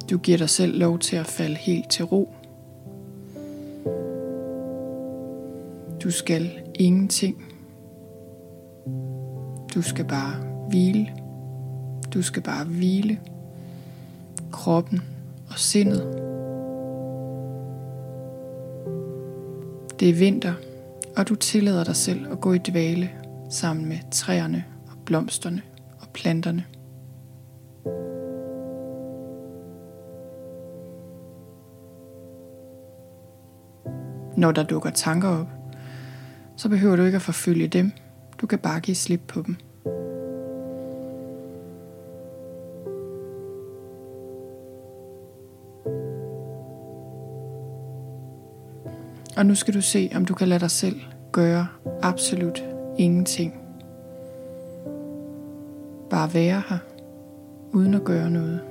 Du 0.09 0.17
giver 0.17 0.37
dig 0.37 0.49
selv 0.49 0.79
lov 0.79 0.99
til 0.99 1.15
at 1.15 1.25
falde 1.25 1.55
helt 1.55 1.89
til 1.89 2.05
ro. 2.05 2.33
Du 6.03 6.11
skal 6.11 6.51
ingenting. 6.75 7.43
Du 9.75 9.81
skal 9.81 10.05
bare 10.05 10.35
hvile. 10.69 11.07
Du 12.13 12.21
skal 12.21 12.41
bare 12.43 12.65
hvile 12.65 13.19
kroppen 14.51 15.01
og 15.49 15.59
sindet. 15.59 16.01
Det 19.99 20.09
er 20.09 20.13
vinter, 20.13 20.53
og 21.17 21.29
du 21.29 21.35
tillader 21.35 21.83
dig 21.83 21.95
selv 21.95 22.31
at 22.31 22.41
gå 22.41 22.53
i 22.53 22.57
dvale 22.57 23.09
sammen 23.49 23.85
med 23.85 23.97
træerne 24.11 24.63
og 24.87 24.97
blomsterne 25.05 25.61
og 25.99 26.07
planterne. 26.13 26.65
Når 34.37 34.51
der 34.51 34.63
dukker 34.63 34.89
tanker 34.89 35.29
op, 35.29 35.47
så 36.55 36.69
behøver 36.69 36.95
du 36.95 37.03
ikke 37.03 37.15
at 37.15 37.21
forfølge 37.21 37.67
dem. 37.67 37.91
Du 38.41 38.47
kan 38.47 38.59
bare 38.59 38.79
give 38.79 38.95
slip 38.95 39.21
på 39.27 39.41
dem. 39.41 39.55
Og 49.37 49.45
nu 49.45 49.55
skal 49.55 49.73
du 49.73 49.81
se, 49.81 50.11
om 50.15 50.25
du 50.25 50.33
kan 50.33 50.47
lade 50.47 50.59
dig 50.59 50.71
selv 50.71 51.01
gøre 51.31 51.67
absolut 52.01 52.63
ingenting. 52.97 53.53
Bare 56.09 56.33
være 56.33 56.63
her, 56.69 56.77
uden 57.71 57.93
at 57.93 58.03
gøre 58.03 58.29
noget. 58.29 58.61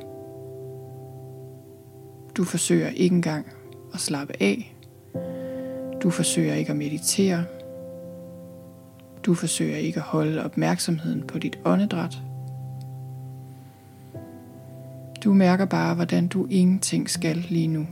Du 2.37 2.45
forsøger 2.45 2.89
ikke 2.89 3.15
engang 3.15 3.47
at 3.95 4.01
slappe 4.01 4.35
af. 4.41 4.76
Du 6.07 6.11
forsøger 6.11 6.55
ikke 6.55 6.71
at 6.71 6.77
meditere. 6.77 7.45
Du 9.23 9.35
forsøger 9.35 9.77
ikke 9.77 9.97
at 9.97 10.03
holde 10.03 10.45
opmærksomheden 10.45 11.23
på 11.23 11.39
dit 11.39 11.59
åndedræt. 11.65 12.19
Du 15.25 15.33
mærker 15.33 15.65
bare, 15.65 15.95
hvordan 15.95 16.29
du 16.29 16.47
ingenting 16.51 17.11
skal 17.11 17.37
lige 17.37 17.67
nu. 17.67 17.87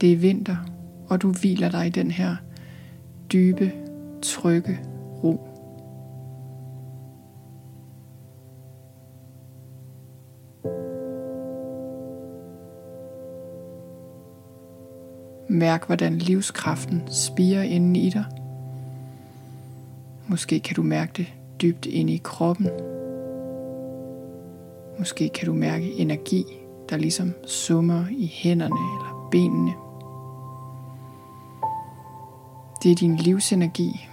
Det 0.00 0.12
er 0.12 0.16
vinter, 0.16 0.56
og 1.08 1.22
du 1.22 1.32
hviler 1.32 1.70
dig 1.70 1.86
i 1.86 1.90
den 1.90 2.10
her 2.10 2.36
dybe, 3.32 3.72
trygge 4.22 4.80
ro. 5.24 5.53
Mærk, 15.54 15.86
hvordan 15.86 16.18
livskraften 16.18 17.02
spiger 17.10 17.62
inden 17.62 17.96
i 17.96 18.10
dig. 18.10 18.24
Måske 20.26 20.60
kan 20.60 20.76
du 20.76 20.82
mærke 20.82 21.12
det 21.16 21.26
dybt 21.62 21.86
inde 21.86 22.12
i 22.12 22.20
kroppen. 22.24 22.68
Måske 24.98 25.28
kan 25.28 25.46
du 25.46 25.54
mærke 25.54 25.92
energi, 25.92 26.44
der 26.90 26.96
ligesom 26.96 27.32
summer 27.46 28.04
i 28.10 28.32
hænderne 28.34 28.74
eller 28.74 29.28
benene. 29.30 29.72
Det 32.82 32.90
er 32.90 32.94
din 32.94 33.16
livsenergi, 33.16 34.08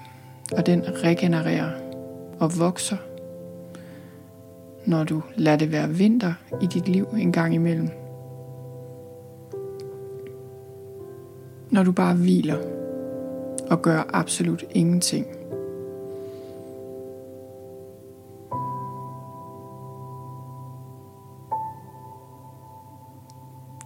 og 0.58 0.66
den 0.66 0.84
regenererer 1.04 1.72
og 2.40 2.60
vokser, 2.60 2.98
når 4.86 5.04
du 5.04 5.22
lader 5.36 5.58
det 5.58 5.72
være 5.72 5.90
vinter 5.90 6.34
i 6.62 6.66
dit 6.66 6.88
liv 6.88 7.08
en 7.18 7.32
gang 7.32 7.54
imellem. 7.54 8.01
Når 11.72 11.84
du 11.84 11.92
bare 11.92 12.16
hviler 12.16 12.58
og 13.70 13.82
gør 13.82 14.10
absolut 14.14 14.64
ingenting. 14.72 15.26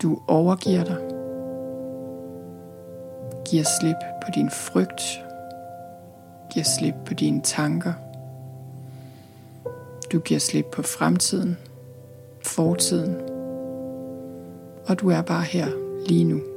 Du 0.02 0.20
overgiver 0.28 0.84
dig. 0.84 0.98
Giver 3.46 3.64
slip 3.80 3.96
på 4.26 4.32
din 4.36 4.50
frygt. 4.50 5.02
Giver 6.54 6.64
slip 6.64 6.96
på 7.06 7.14
dine 7.14 7.42
tanker. 7.42 7.94
Du 10.12 10.20
giver 10.20 10.40
slip 10.40 10.66
på 10.66 10.82
fremtiden, 10.82 11.58
fortiden. 12.42 13.16
Og 14.88 15.00
du 15.00 15.10
er 15.10 15.22
bare 15.22 15.44
her 15.44 15.68
lige 16.08 16.24
nu. 16.24 16.55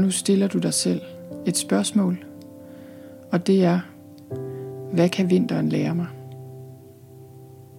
Og 0.00 0.04
nu 0.04 0.10
stiller 0.10 0.48
du 0.48 0.58
dig 0.58 0.74
selv 0.74 1.00
et 1.46 1.56
spørgsmål, 1.56 2.24
og 3.32 3.46
det 3.46 3.64
er, 3.64 3.80
hvad 4.92 5.08
kan 5.08 5.30
vinteren 5.30 5.68
lære 5.68 5.94
mig? 5.94 6.06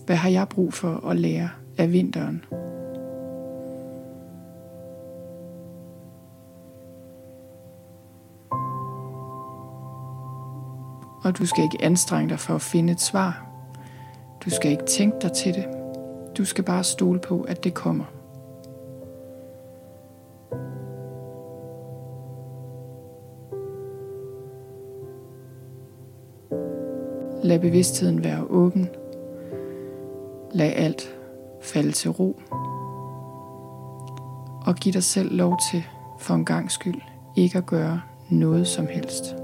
Hvad 0.05 0.15
har 0.15 0.29
jeg 0.29 0.49
brug 0.49 0.73
for 0.73 1.07
at 1.07 1.17
lære 1.17 1.49
af 1.77 1.91
vinteren? 1.91 2.45
Og 11.23 11.37
du 11.37 11.45
skal 11.45 11.63
ikke 11.63 11.85
anstrenge 11.85 12.29
dig 12.29 12.39
for 12.39 12.55
at 12.55 12.61
finde 12.61 12.93
et 12.93 13.01
svar. 13.01 13.45
Du 14.45 14.49
skal 14.49 14.71
ikke 14.71 14.85
tænke 14.85 15.17
dig 15.21 15.31
til 15.31 15.53
det. 15.53 15.65
Du 16.37 16.45
skal 16.45 16.63
bare 16.63 16.83
stole 16.83 17.19
på, 17.19 17.41
at 17.41 17.63
det 17.63 17.73
kommer. 17.73 18.20
Lad 27.43 27.59
bevidstheden 27.59 28.23
være 28.23 28.43
åben. 28.49 28.89
Lad 30.51 30.73
alt 30.75 31.15
falde 31.61 31.91
til 31.91 32.11
ro. 32.11 32.39
Og 34.65 34.75
giv 34.75 34.93
dig 34.93 35.03
selv 35.03 35.35
lov 35.35 35.57
til, 35.71 35.83
for 36.19 36.33
en 36.33 36.45
gang 36.45 36.71
skyld, 36.71 37.01
ikke 37.35 37.57
at 37.57 37.65
gøre 37.65 38.01
noget 38.29 38.67
som 38.67 38.87
helst. 38.87 39.35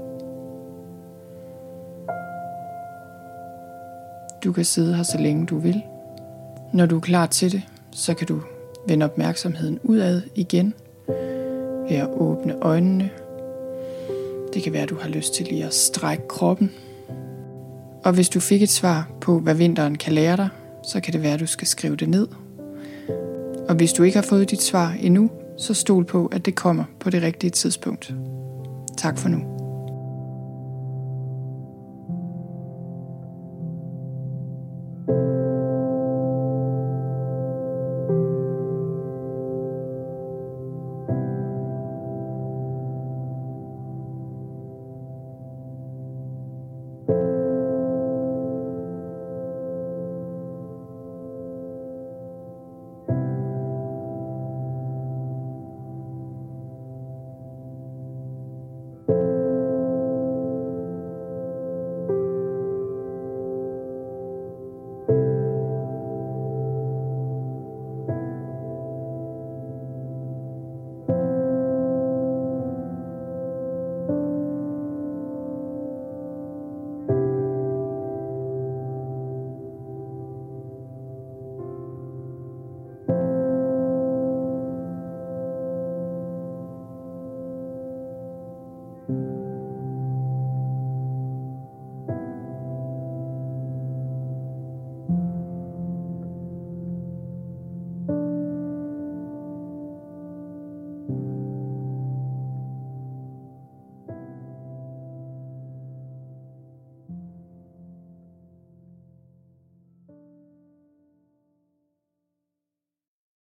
Du 4.44 4.52
kan 4.52 4.64
sidde 4.64 4.94
her 4.94 5.02
så 5.02 5.18
længe 5.18 5.46
du 5.46 5.58
vil. 5.58 5.82
Når 6.72 6.86
du 6.86 6.96
er 6.96 7.00
klar 7.00 7.26
til 7.26 7.52
det, 7.52 7.62
så 7.90 8.14
kan 8.14 8.26
du 8.26 8.40
vende 8.88 9.04
opmærksomheden 9.04 9.78
udad 9.82 10.22
igen 10.34 10.74
ved 11.88 11.96
at 11.96 12.08
åbne 12.08 12.54
øjnene. 12.62 13.10
Det 14.54 14.62
kan 14.62 14.72
være, 14.72 14.82
at 14.82 14.90
du 14.90 14.98
har 15.00 15.08
lyst 15.08 15.34
til 15.34 15.46
lige 15.46 15.64
at 15.64 15.74
strække 15.74 16.28
kroppen 16.28 16.70
og 18.04 18.12
hvis 18.12 18.28
du 18.28 18.40
fik 18.40 18.62
et 18.62 18.70
svar 18.70 19.08
på, 19.20 19.38
hvad 19.38 19.54
vinteren 19.54 19.98
kan 19.98 20.12
lære 20.12 20.36
dig, 20.36 20.48
så 20.84 21.00
kan 21.00 21.12
det 21.12 21.22
være, 21.22 21.34
at 21.34 21.40
du 21.40 21.46
skal 21.46 21.66
skrive 21.66 21.96
det 21.96 22.08
ned. 22.08 22.28
Og 23.68 23.74
hvis 23.74 23.92
du 23.92 24.02
ikke 24.02 24.16
har 24.16 24.26
fået 24.28 24.50
dit 24.50 24.62
svar 24.62 24.94
endnu, 25.00 25.30
så 25.58 25.74
stol 25.74 26.04
på, 26.04 26.26
at 26.26 26.46
det 26.46 26.54
kommer 26.54 26.84
på 27.00 27.10
det 27.10 27.22
rigtige 27.22 27.50
tidspunkt. 27.50 28.14
Tak 28.96 29.18
for 29.18 29.28
nu. 29.28 29.57